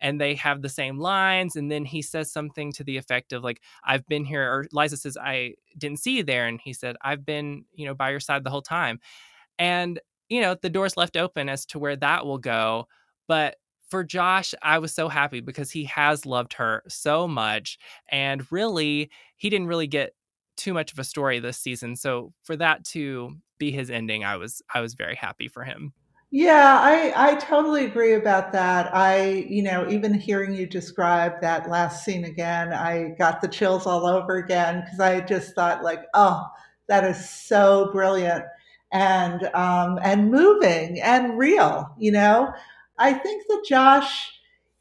and 0.01 0.19
they 0.19 0.35
have 0.35 0.61
the 0.61 0.69
same 0.69 0.97
lines 0.99 1.55
and 1.55 1.71
then 1.71 1.85
he 1.85 2.01
says 2.01 2.31
something 2.31 2.71
to 2.73 2.83
the 2.83 2.97
effect 2.97 3.33
of 3.33 3.43
like 3.43 3.61
i've 3.83 4.07
been 4.07 4.25
here 4.25 4.43
or 4.43 4.65
liza 4.71 4.97
says 4.97 5.17
i 5.21 5.53
didn't 5.77 5.99
see 5.99 6.17
you 6.17 6.23
there 6.23 6.47
and 6.47 6.59
he 6.61 6.73
said 6.73 6.95
i've 7.03 7.25
been 7.25 7.63
you 7.73 7.85
know 7.85 7.93
by 7.93 8.09
your 8.09 8.19
side 8.19 8.43
the 8.43 8.49
whole 8.49 8.61
time 8.61 8.99
and 9.59 9.99
you 10.29 10.41
know 10.41 10.55
the 10.61 10.69
door's 10.69 10.97
left 10.97 11.17
open 11.17 11.49
as 11.49 11.65
to 11.65 11.79
where 11.79 11.95
that 11.95 12.25
will 12.25 12.37
go 12.37 12.87
but 13.27 13.55
for 13.91 14.03
Josh, 14.05 14.55
I 14.63 14.79
was 14.79 14.93
so 14.93 15.09
happy 15.09 15.41
because 15.41 15.69
he 15.69 15.83
has 15.83 16.25
loved 16.25 16.53
her 16.53 16.81
so 16.87 17.27
much. 17.27 17.77
And 18.09 18.49
really, 18.51 19.11
he 19.35 19.49
didn't 19.49 19.67
really 19.67 19.87
get 19.87 20.15
too 20.55 20.73
much 20.73 20.93
of 20.93 20.99
a 20.99 21.03
story 21.03 21.39
this 21.39 21.57
season. 21.57 21.97
So 21.97 22.33
for 22.43 22.55
that 22.55 22.85
to 22.85 23.35
be 23.59 23.71
his 23.71 23.91
ending, 23.91 24.23
I 24.23 24.37
was 24.37 24.61
I 24.73 24.79
was 24.79 24.95
very 24.95 25.15
happy 25.15 25.47
for 25.49 25.63
him. 25.63 25.93
Yeah, 26.33 26.79
I, 26.81 27.31
I 27.31 27.35
totally 27.35 27.83
agree 27.83 28.13
about 28.13 28.53
that. 28.53 28.95
I, 28.95 29.45
you 29.49 29.61
know, 29.61 29.85
even 29.89 30.13
hearing 30.13 30.55
you 30.55 30.65
describe 30.65 31.41
that 31.41 31.69
last 31.69 32.05
scene 32.05 32.23
again, 32.23 32.71
I 32.71 33.15
got 33.19 33.41
the 33.41 33.49
chills 33.49 33.85
all 33.85 34.05
over 34.07 34.37
again 34.37 34.79
because 34.79 35.01
I 35.01 35.19
just 35.19 35.53
thought 35.53 35.83
like, 35.83 36.05
oh, 36.13 36.45
that 36.87 37.03
is 37.03 37.29
so 37.29 37.89
brilliant 37.91 38.45
and 38.93 39.43
um, 39.53 39.99
and 40.01 40.31
moving 40.31 41.01
and 41.01 41.37
real, 41.37 41.93
you 41.97 42.11
know. 42.11 42.53
I 43.01 43.13
think 43.13 43.43
that 43.47 43.65
Josh, 43.67 44.31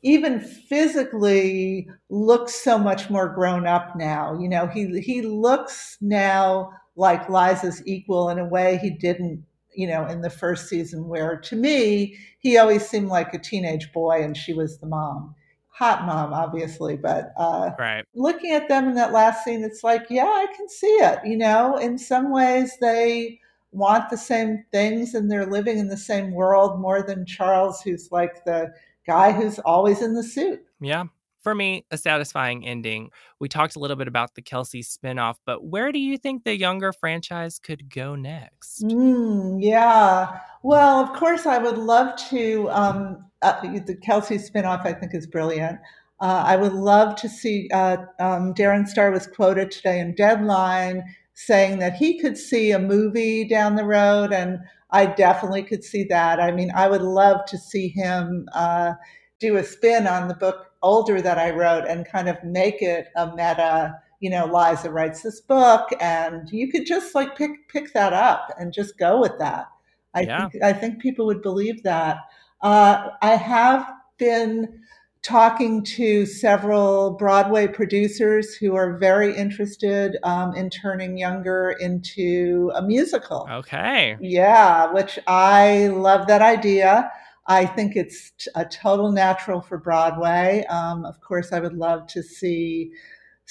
even 0.03 0.41
physically, 0.41 1.89
looks 2.11 2.55
so 2.55 2.79
much 2.79 3.09
more 3.09 3.29
grown 3.29 3.67
up 3.67 3.97
now. 3.97 4.39
You 4.39 4.49
know, 4.49 4.67
he 4.67 5.01
he 5.01 5.23
looks 5.23 5.97
now 6.01 6.71
like 6.97 7.31
Liza's 7.31 7.83
equal 7.87 8.29
in 8.29 8.39
a 8.39 8.45
way 8.45 8.79
he 8.83 8.91
didn't, 8.91 9.45
you 9.75 9.87
know, 9.87 10.07
in 10.07 10.21
the 10.21 10.31
first 10.31 10.69
season. 10.69 11.09
Where 11.09 11.37
to 11.37 11.57
me, 11.57 12.17
he 12.41 12.59
always 12.59 12.87
seemed 12.87 13.09
like 13.09 13.33
a 13.33 13.39
teenage 13.39 13.93
boy, 13.93 14.23
and 14.23 14.37
she 14.37 14.53
was 14.53 14.79
the 14.79 14.87
mom 14.87 15.35
hot 15.81 16.05
mom, 16.05 16.35
obviously, 16.35 16.95
but 16.95 17.33
uh, 17.39 17.71
right. 17.79 18.05
looking 18.15 18.53
at 18.53 18.69
them 18.69 18.87
in 18.87 18.95
that 18.97 19.15
last 19.15 19.43
scene, 19.43 19.65
it's 19.65 19.83
like, 19.83 20.05
yeah, 20.11 20.27
I 20.27 20.47
can 20.55 20.69
see 20.69 20.87
it. 20.87 21.21
You 21.25 21.39
know, 21.39 21.79
in 21.79 21.97
some 21.97 22.31
ways, 22.31 22.77
they 22.83 23.40
want 23.73 24.11
the 24.11 24.17
same 24.17 24.65
things 24.73 25.15
and 25.15 25.31
they're 25.31 25.47
living 25.47 25.79
in 25.79 25.89
the 25.89 25.97
same 25.97 26.33
world 26.33 26.81
more 26.81 27.03
than 27.03 27.27
Charles, 27.27 27.81
who's 27.83 28.11
like 28.11 28.45
the 28.45 28.73
guy 29.07 29.33
who's 29.33 29.59
always 29.61 30.03
in 30.03 30.15
the 30.15 30.25
suit. 30.25 30.61
Yeah. 30.81 31.05
For 31.43 31.55
me, 31.55 31.87
a 31.91 31.97
satisfying 31.97 32.67
ending. 32.67 33.09
We 33.39 33.49
talked 33.49 33.75
a 33.75 33.79
little 33.79 33.97
bit 33.97 34.09
about 34.09 34.35
the 34.35 34.43
Kelsey 34.43 34.83
spinoff, 34.83 35.37
but 35.47 35.65
where 35.65 35.91
do 35.91 35.99
you 35.99 36.19
think 36.19 36.45
the 36.45 36.55
younger 36.55 36.93
franchise 36.93 37.59
could 37.59 37.89
go 37.89 38.15
next? 38.15 38.83
Mm, 38.83 39.57
yeah. 39.63 40.39
Well, 40.63 41.01
of 41.01 41.15
course, 41.19 41.47
I 41.47 41.57
would 41.57 41.79
love 41.79 42.15
to. 42.29 42.69
Um, 42.71 43.25
uh, 43.41 43.59
the 43.63 43.97
Kelsey 43.97 44.37
spinoff, 44.37 44.85
I 44.85 44.93
think, 44.93 45.15
is 45.15 45.27
brilliant. 45.27 45.79
Uh, 46.21 46.45
I 46.47 46.57
would 46.57 46.75
love 46.75 47.17
to 47.17 47.29
see. 47.31 47.71
Uh, 47.73 47.97
um, 48.19 48.53
Darren 48.53 48.87
Star 48.87 49.11
was 49.11 49.27
quoted 49.27 49.71
today 49.71 49.99
in 49.99 50.15
Deadline 50.15 51.03
saying 51.47 51.79
that 51.79 51.95
he 51.95 52.19
could 52.19 52.37
see 52.37 52.71
a 52.71 52.79
movie 52.79 53.45
down 53.45 53.75
the 53.75 53.85
road, 53.85 54.33
and 54.33 54.59
I 54.91 55.07
definitely 55.07 55.63
could 55.63 55.83
see 55.83 56.05
that. 56.05 56.39
I 56.39 56.53
mean, 56.53 56.71
I 56.75 56.89
would 56.89 57.03
love 57.03 57.47
to 57.47 57.57
see 57.57 57.89
him 57.89 58.49
uh, 58.53 58.93
do 59.39 59.57
a 59.57 59.65
spin 59.65 60.07
on 60.07 60.29
the 60.29 60.35
book 60.35 60.67
Older 60.83 61.21
that 61.21 61.39
I 61.39 61.51
wrote 61.51 61.85
and 61.87 62.07
kind 62.07 62.29
of 62.29 62.43
make 62.43 62.81
it 62.81 63.09
a 63.17 63.29
meta. 63.29 63.99
You 64.21 64.31
know, 64.31 64.47
Liza 64.47 64.91
writes 64.91 65.23
this 65.23 65.41
book, 65.41 65.89
and 66.01 66.49
you 66.51 66.71
could 66.71 66.87
just 66.87 67.15
like 67.15 67.37
pick 67.37 67.69
pick 67.69 67.93
that 67.95 68.13
up 68.13 68.49
and 68.59 68.73
just 68.73 68.99
go 68.99 69.21
with 69.21 69.39
that. 69.39 69.67
I 70.15 70.23
yeah. 70.23 70.49
think 70.49 70.65
I 70.65 70.73
think 70.73 71.01
people 71.01 71.27
would 71.27 71.43
believe 71.43 71.83
that. 71.85 72.19
Uh, 72.63 73.11
I 73.23 73.37
have 73.37 73.91
been 74.19 74.81
talking 75.23 75.83
to 75.83 76.25
several 76.25 77.13
Broadway 77.13 77.67
producers 77.67 78.55
who 78.55 78.75
are 78.75 78.97
very 78.97 79.37
interested 79.37 80.17
um, 80.23 80.55
in 80.55 80.71
turning 80.71 81.19
Younger 81.19 81.77
into 81.79 82.73
a 82.75 82.83
musical. 82.83 83.47
Okay. 83.51 84.17
Yeah, 84.21 84.93
which 84.93 85.19
I 85.27 85.89
love 85.89 86.27
that 86.29 86.41
idea. 86.41 87.11
I 87.47 87.67
think 87.67 87.97
it's 87.97 88.33
a 88.55 88.65
total 88.65 89.13
natural 89.13 89.61
for 89.61 89.77
Broadway. 89.77 90.65
Um, 90.71 91.05
of 91.05 91.21
course, 91.21 91.53
I 91.53 91.61
would 91.61 91.75
love 91.75 92.07
to 92.09 92.23
see 92.23 92.93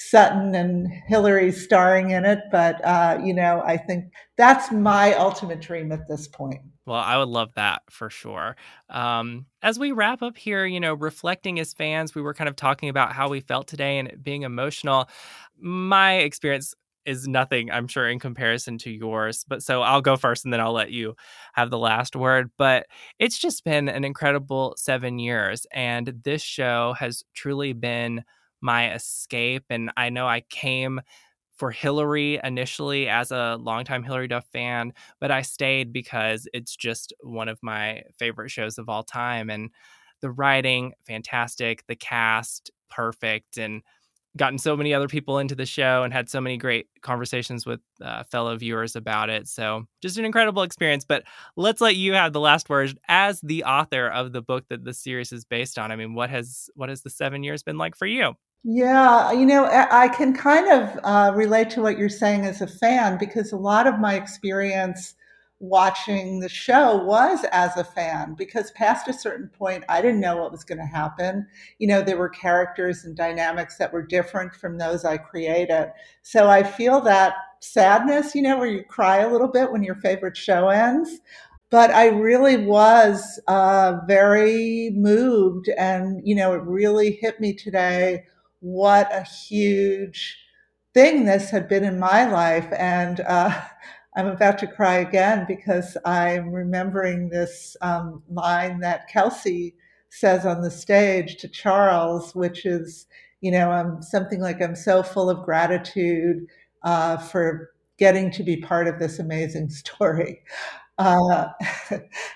Sutton 0.08 0.54
and 0.54 0.88
Hilary 1.06 1.52
starring 1.52 2.10
in 2.10 2.24
it, 2.24 2.40
but 2.50 2.82
uh, 2.86 3.20
you 3.22 3.34
know, 3.34 3.62
I 3.66 3.76
think 3.76 4.06
that's 4.38 4.72
my 4.72 5.12
ultimate 5.12 5.60
dream 5.60 5.92
at 5.92 6.08
this 6.08 6.26
point. 6.26 6.62
Well, 6.86 7.00
I 7.00 7.18
would 7.18 7.28
love 7.28 7.52
that 7.56 7.82
for 7.90 8.08
sure. 8.08 8.56
Um, 8.88 9.44
as 9.62 9.78
we 9.78 9.92
wrap 9.92 10.22
up 10.22 10.38
here, 10.38 10.64
you 10.64 10.80
know, 10.80 10.94
reflecting 10.94 11.60
as 11.60 11.74
fans, 11.74 12.14
we 12.14 12.22
were 12.22 12.32
kind 12.32 12.48
of 12.48 12.56
talking 12.56 12.88
about 12.88 13.12
how 13.12 13.28
we 13.28 13.40
felt 13.40 13.68
today 13.68 13.98
and 13.98 14.12
being 14.22 14.42
emotional. 14.42 15.06
My 15.58 16.14
experience 16.14 16.74
is 17.04 17.28
nothing, 17.28 17.70
I'm 17.70 17.86
sure, 17.86 18.08
in 18.08 18.18
comparison 18.18 18.78
to 18.78 18.90
yours. 18.90 19.44
But 19.46 19.62
so 19.62 19.82
I'll 19.82 20.00
go 20.00 20.16
first 20.16 20.44
and 20.44 20.52
then 20.52 20.60
I'll 20.60 20.72
let 20.72 20.92
you 20.92 21.14
have 21.52 21.68
the 21.68 21.78
last 21.78 22.16
word. 22.16 22.50
But 22.56 22.86
it's 23.18 23.38
just 23.38 23.64
been 23.64 23.90
an 23.90 24.04
incredible 24.04 24.74
seven 24.78 25.18
years. 25.18 25.66
And 25.72 26.20
this 26.24 26.42
show 26.42 26.94
has 26.98 27.22
truly 27.34 27.74
been 27.74 28.24
my 28.60 28.94
escape. 28.94 29.64
And 29.70 29.90
I 29.96 30.10
know 30.10 30.26
I 30.26 30.42
came 30.42 31.00
for 31.56 31.70
Hilary 31.70 32.40
initially 32.42 33.08
as 33.08 33.30
a 33.30 33.56
longtime 33.60 34.02
Hilary 34.02 34.28
Duff 34.28 34.46
fan, 34.52 34.92
but 35.20 35.30
I 35.30 35.42
stayed 35.42 35.92
because 35.92 36.48
it's 36.54 36.74
just 36.74 37.12
one 37.20 37.48
of 37.48 37.58
my 37.62 38.02
favorite 38.18 38.50
shows 38.50 38.78
of 38.78 38.88
all 38.88 39.02
time. 39.02 39.50
And 39.50 39.70
the 40.22 40.30
writing, 40.30 40.92
fantastic. 41.06 41.84
The 41.86 41.96
cast, 41.96 42.70
perfect. 42.88 43.58
And 43.58 43.82
gotten 44.36 44.58
so 44.58 44.76
many 44.76 44.94
other 44.94 45.08
people 45.08 45.38
into 45.38 45.56
the 45.56 45.66
show 45.66 46.04
and 46.04 46.12
had 46.12 46.28
so 46.30 46.40
many 46.40 46.56
great 46.56 46.88
conversations 47.02 47.66
with 47.66 47.80
uh, 48.00 48.22
fellow 48.24 48.56
viewers 48.56 48.94
about 48.94 49.28
it. 49.28 49.48
So 49.48 49.86
just 50.00 50.18
an 50.18 50.24
incredible 50.24 50.62
experience. 50.62 51.04
But 51.04 51.24
let's 51.56 51.80
let 51.80 51.96
you 51.96 52.14
have 52.14 52.32
the 52.32 52.40
last 52.40 52.68
word 52.68 52.96
as 53.08 53.40
the 53.40 53.64
author 53.64 54.06
of 54.08 54.32
the 54.32 54.42
book 54.42 54.64
that 54.68 54.84
the 54.84 54.94
series 54.94 55.32
is 55.32 55.44
based 55.44 55.78
on. 55.78 55.90
I 55.90 55.96
mean, 55.96 56.14
what 56.14 56.30
has 56.30 56.70
what 56.76 56.88
has 56.88 57.02
the 57.02 57.10
seven 57.10 57.42
years 57.42 57.62
been 57.64 57.78
like 57.78 57.96
for 57.96 58.06
you? 58.06 58.34
Yeah, 58.62 59.32
you 59.32 59.46
know, 59.46 59.64
I 59.66 60.08
can 60.08 60.34
kind 60.34 60.68
of 60.70 60.98
uh, 61.02 61.32
relate 61.34 61.70
to 61.70 61.80
what 61.82 61.96
you're 61.98 62.10
saying 62.10 62.44
as 62.44 62.60
a 62.60 62.66
fan 62.66 63.16
because 63.18 63.52
a 63.52 63.56
lot 63.56 63.86
of 63.86 63.98
my 63.98 64.14
experience 64.14 65.14
watching 65.60 66.40
the 66.40 66.48
show 66.48 67.02
was 67.04 67.44
as 67.52 67.76
a 67.76 67.84
fan 67.84 68.34
because 68.36 68.70
past 68.72 69.08
a 69.08 69.12
certain 69.14 69.48
point 69.48 69.84
I 69.88 70.00
didn't 70.02 70.20
know 70.20 70.36
what 70.36 70.52
was 70.52 70.64
going 70.64 70.78
to 70.78 70.84
happen. 70.84 71.46
You 71.78 71.88
know, 71.88 72.02
there 72.02 72.18
were 72.18 72.28
characters 72.28 73.04
and 73.04 73.16
dynamics 73.16 73.76
that 73.78 73.92
were 73.94 74.02
different 74.06 74.54
from 74.54 74.76
those 74.76 75.04
I 75.06 75.16
created. 75.16 75.90
So 76.22 76.48
I 76.48 76.62
feel 76.62 77.00
that 77.02 77.34
sadness, 77.60 78.34
you 78.34 78.42
know, 78.42 78.58
where 78.58 78.68
you 78.68 78.84
cry 78.84 79.18
a 79.18 79.30
little 79.32 79.48
bit 79.48 79.72
when 79.72 79.82
your 79.82 79.96
favorite 79.96 80.36
show 80.36 80.68
ends. 80.68 81.18
But 81.70 81.90
I 81.92 82.06
really 82.08 82.56
was 82.66 83.38
uh, 83.46 83.98
very 84.08 84.90
moved, 84.94 85.68
and 85.78 86.20
you 86.26 86.34
know, 86.34 86.52
it 86.52 86.62
really 86.62 87.12
hit 87.12 87.38
me 87.40 87.52
today 87.54 88.24
what 88.60 89.08
a 89.12 89.22
huge 89.22 90.38
thing 90.94 91.24
this 91.24 91.50
had 91.50 91.68
been 91.68 91.84
in 91.84 91.98
my 91.98 92.30
life. 92.30 92.66
And 92.76 93.20
uh, 93.20 93.60
I'm 94.16 94.26
about 94.26 94.58
to 94.58 94.66
cry 94.66 94.96
again 94.96 95.44
because 95.46 95.96
I'm 96.04 96.50
remembering 96.52 97.28
this 97.28 97.76
um, 97.80 98.22
line 98.28 98.80
that 98.80 99.08
Kelsey 99.08 99.74
says 100.10 100.44
on 100.44 100.62
the 100.62 100.70
stage 100.70 101.36
to 101.36 101.48
Charles, 101.48 102.34
which 102.34 102.66
is, 102.66 103.06
you 103.40 103.50
know, 103.52 103.70
I'm 103.70 104.02
something 104.02 104.40
like, 104.40 104.60
I'm 104.60 104.74
so 104.74 105.02
full 105.02 105.30
of 105.30 105.44
gratitude 105.44 106.46
uh, 106.82 107.18
for 107.18 107.70
getting 107.98 108.32
to 108.32 108.42
be 108.42 108.56
part 108.56 108.88
of 108.88 108.98
this 108.98 109.18
amazing 109.20 109.70
story. 109.70 110.42
Uh, 110.98 111.46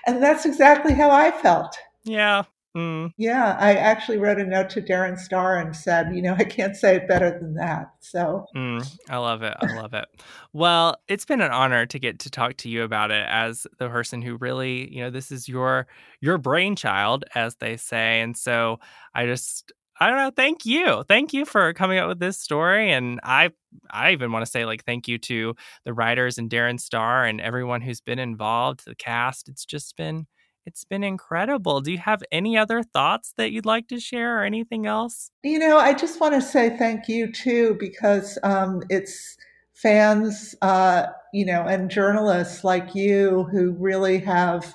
and 0.07 0.23
that's 0.23 0.45
exactly 0.45 0.93
how 0.93 1.11
I 1.11 1.31
felt. 1.31 1.77
Yeah. 2.05 2.43
Mm. 2.75 3.11
Yeah, 3.17 3.55
I 3.57 3.75
actually 3.75 4.17
wrote 4.17 4.39
a 4.39 4.45
note 4.45 4.69
to 4.71 4.81
Darren 4.81 5.17
Star 5.17 5.57
and 5.57 5.73
said, 5.73 6.13
you 6.13 6.21
know, 6.21 6.35
I 6.37 6.43
can't 6.43 6.75
say 6.75 6.97
it 6.97 7.07
better 7.07 7.31
than 7.39 7.53
that. 7.53 7.93
So 8.01 8.45
mm, 8.53 8.85
I 9.09 9.17
love 9.17 9.43
it. 9.43 9.55
I 9.61 9.75
love 9.81 9.93
it. 9.93 10.05
Well, 10.51 10.97
it's 11.07 11.25
been 11.25 11.41
an 11.41 11.51
honor 11.51 11.85
to 11.85 11.99
get 11.99 12.19
to 12.19 12.29
talk 12.29 12.57
to 12.57 12.69
you 12.69 12.83
about 12.83 13.11
it 13.11 13.25
as 13.29 13.65
the 13.79 13.87
person 13.87 14.21
who 14.21 14.35
really, 14.37 14.93
you 14.93 15.01
know, 15.01 15.09
this 15.09 15.31
is 15.31 15.47
your 15.47 15.87
your 16.19 16.37
brainchild, 16.37 17.23
as 17.33 17.55
they 17.55 17.77
say. 17.77 18.19
And 18.19 18.35
so 18.35 18.79
I 19.13 19.25
just 19.25 19.71
I 19.97 20.07
don't 20.07 20.17
know. 20.17 20.31
Thank 20.35 20.65
you. 20.65 21.05
Thank 21.07 21.31
you 21.31 21.45
for 21.45 21.71
coming 21.73 21.99
up 21.99 22.09
with 22.09 22.19
this 22.19 22.37
story. 22.37 22.91
And 22.91 23.21
I 23.23 23.51
I 23.89 24.11
even 24.11 24.33
want 24.33 24.45
to 24.45 24.51
say 24.51 24.65
like 24.65 24.83
thank 24.83 25.07
you 25.07 25.17
to 25.19 25.55
the 25.85 25.93
writers 25.93 26.37
and 26.37 26.49
Darren 26.49 26.79
Star 26.79 27.23
and 27.23 27.39
everyone 27.39 27.79
who's 27.79 28.01
been 28.01 28.19
involved, 28.19 28.83
the 28.85 28.95
cast. 28.95 29.47
It's 29.47 29.65
just 29.65 29.95
been 29.95 30.27
it's 30.65 30.83
been 30.83 31.03
incredible. 31.03 31.81
Do 31.81 31.91
you 31.91 31.97
have 31.99 32.23
any 32.31 32.57
other 32.57 32.81
thoughts 32.81 33.33
that 33.37 33.51
you'd 33.51 33.65
like 33.65 33.87
to 33.89 33.99
share 33.99 34.39
or 34.39 34.43
anything 34.43 34.85
else? 34.85 35.31
You 35.43 35.59
know, 35.59 35.77
I 35.77 35.93
just 35.93 36.19
want 36.19 36.33
to 36.33 36.41
say 36.41 36.75
thank 36.77 37.07
you 37.07 37.31
too, 37.31 37.77
because 37.79 38.37
um, 38.43 38.81
it's 38.89 39.37
fans, 39.73 40.55
uh, 40.61 41.07
you 41.33 41.45
know, 41.45 41.63
and 41.63 41.91
journalists 41.91 42.63
like 42.63 42.95
you 42.95 43.43
who 43.51 43.71
really 43.73 44.19
have 44.19 44.73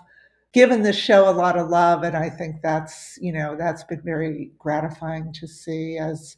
given 0.53 0.83
the 0.83 0.93
show 0.93 1.29
a 1.29 1.33
lot 1.33 1.57
of 1.57 1.69
love. 1.69 2.03
And 2.03 2.17
I 2.17 2.29
think 2.29 2.57
that's, 2.63 3.19
you 3.21 3.33
know, 3.33 3.57
that's 3.57 3.85
been 3.85 4.03
very 4.03 4.51
gratifying 4.59 5.33
to 5.35 5.47
see 5.47 5.97
as 5.97 6.37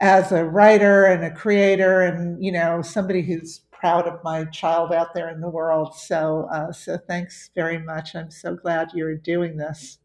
as 0.00 0.32
a 0.32 0.44
writer 0.44 1.04
and 1.04 1.22
a 1.22 1.30
creator 1.30 2.02
and, 2.02 2.44
you 2.44 2.50
know, 2.50 2.82
somebody 2.82 3.22
who's 3.22 3.60
proud 3.82 4.06
of 4.06 4.22
my 4.22 4.44
child 4.44 4.92
out 4.92 5.12
there 5.12 5.28
in 5.28 5.40
the 5.40 5.48
world. 5.48 5.92
So, 5.96 6.48
uh, 6.52 6.70
so 6.70 6.96
thanks 7.08 7.50
very 7.52 7.78
much. 7.78 8.14
I'm 8.14 8.30
so 8.30 8.54
glad 8.54 8.92
you're 8.94 9.16
doing 9.16 9.56
this. 9.56 9.98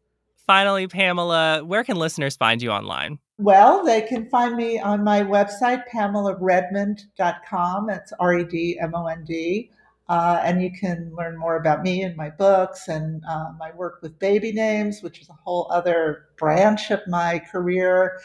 Finally, 0.48 0.88
Pamela, 0.88 1.64
where 1.64 1.84
can 1.84 1.96
listeners 1.96 2.34
find 2.36 2.60
you 2.60 2.72
online? 2.72 3.20
Well, 3.38 3.84
they 3.84 4.02
can 4.02 4.28
find 4.30 4.56
me 4.56 4.80
on 4.80 5.04
my 5.04 5.22
website, 5.22 5.84
pamelaredmond.com. 5.94 7.90
It's 7.90 8.12
R 8.18 8.38
E 8.38 8.44
D 8.44 8.80
M 8.80 8.96
O 8.96 9.06
N 9.06 9.24
D. 9.24 9.70
Uh, 10.08 10.40
and 10.42 10.60
you 10.60 10.72
can 10.72 11.12
learn 11.16 11.38
more 11.38 11.54
about 11.54 11.84
me 11.84 12.02
and 12.02 12.16
my 12.16 12.30
books 12.30 12.88
and 12.88 13.22
uh, 13.30 13.52
my 13.60 13.70
work 13.76 14.00
with 14.02 14.18
baby 14.18 14.50
names, 14.50 15.04
which 15.04 15.20
is 15.20 15.28
a 15.28 15.38
whole 15.44 15.68
other 15.70 16.24
branch 16.36 16.90
of 16.90 16.98
my 17.06 17.38
career. 17.38 18.18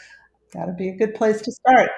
That'd 0.52 0.76
be 0.76 0.88
a 0.88 0.96
good 0.96 1.14
place 1.14 1.40
to 1.42 1.52
start. 1.52 1.90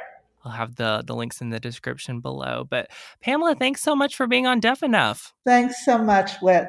I'll 0.46 0.52
have 0.52 0.76
the 0.76 1.02
the 1.04 1.14
links 1.14 1.40
in 1.40 1.50
the 1.50 1.58
description 1.58 2.20
below. 2.20 2.64
But 2.68 2.88
Pamela, 3.20 3.56
thanks 3.56 3.82
so 3.82 3.96
much 3.96 4.14
for 4.14 4.26
being 4.26 4.46
on 4.46 4.60
Deaf 4.60 4.82
Enough. 4.82 5.32
Thanks 5.44 5.84
so 5.84 5.98
much, 5.98 6.36
Whit. 6.40 6.68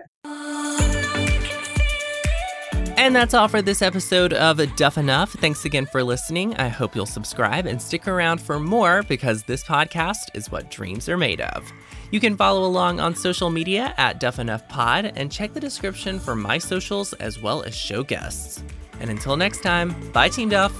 And 3.00 3.16
that's 3.16 3.36
all 3.36 3.48
for 3.48 3.62
this 3.62 3.84
episode 3.84 4.34
of 4.34 4.60
Deaf 4.76 4.98
Enough. 4.98 5.34
Thanks 5.34 5.66
again 5.66 5.86
for 5.86 6.04
listening. 6.04 6.56
I 6.56 6.68
hope 6.68 6.96
you'll 6.96 7.06
subscribe 7.06 7.68
and 7.68 7.80
stick 7.80 8.08
around 8.08 8.42
for 8.42 8.60
more 8.60 9.04
because 9.04 9.44
this 9.44 9.64
podcast 9.64 10.34
is 10.34 10.52
what 10.52 10.72
dreams 10.72 11.08
are 11.08 11.18
made 11.18 11.40
of. 11.40 11.72
You 12.10 12.20
can 12.20 12.36
follow 12.36 12.66
along 12.66 13.00
on 13.00 13.16
social 13.16 13.52
media 13.52 13.94
at 13.98 14.20
Deaf 14.20 14.40
Enough 14.40 14.68
Pod 14.68 15.14
and 15.16 15.32
check 15.32 15.54
the 15.54 15.60
description 15.60 16.20
for 16.20 16.36
my 16.36 16.58
socials 16.58 17.14
as 17.14 17.40
well 17.40 17.62
as 17.62 17.76
show 17.76 18.02
guests. 18.02 18.64
And 19.00 19.12
until 19.12 19.38
next 19.38 19.62
time, 19.62 19.96
bye, 20.12 20.30
Team 20.30 20.50
Duff. 20.50 20.74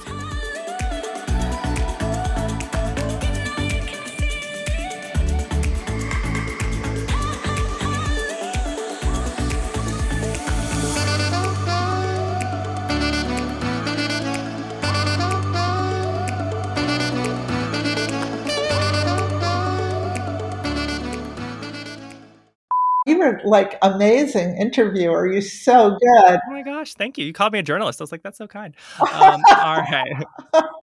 Like 23.44 23.78
amazing 23.82 24.58
interviewer. 24.58 25.32
You're 25.32 25.42
so 25.42 25.98
good. 26.00 26.40
Oh 26.48 26.52
my 26.52 26.62
gosh, 26.64 26.94
thank 26.94 27.18
you. 27.18 27.26
You 27.26 27.34
called 27.34 27.54
me 27.54 27.60
a 27.60 27.64
journalist. 27.64 28.02
I 28.02 28.04
was 28.04 28.12
like, 28.12 28.24
that's 28.24 28.38
so 28.38 28.48
kind. 28.48 28.76
Um, 29.18 29.42
all 29.62 29.78
right. 29.78 30.24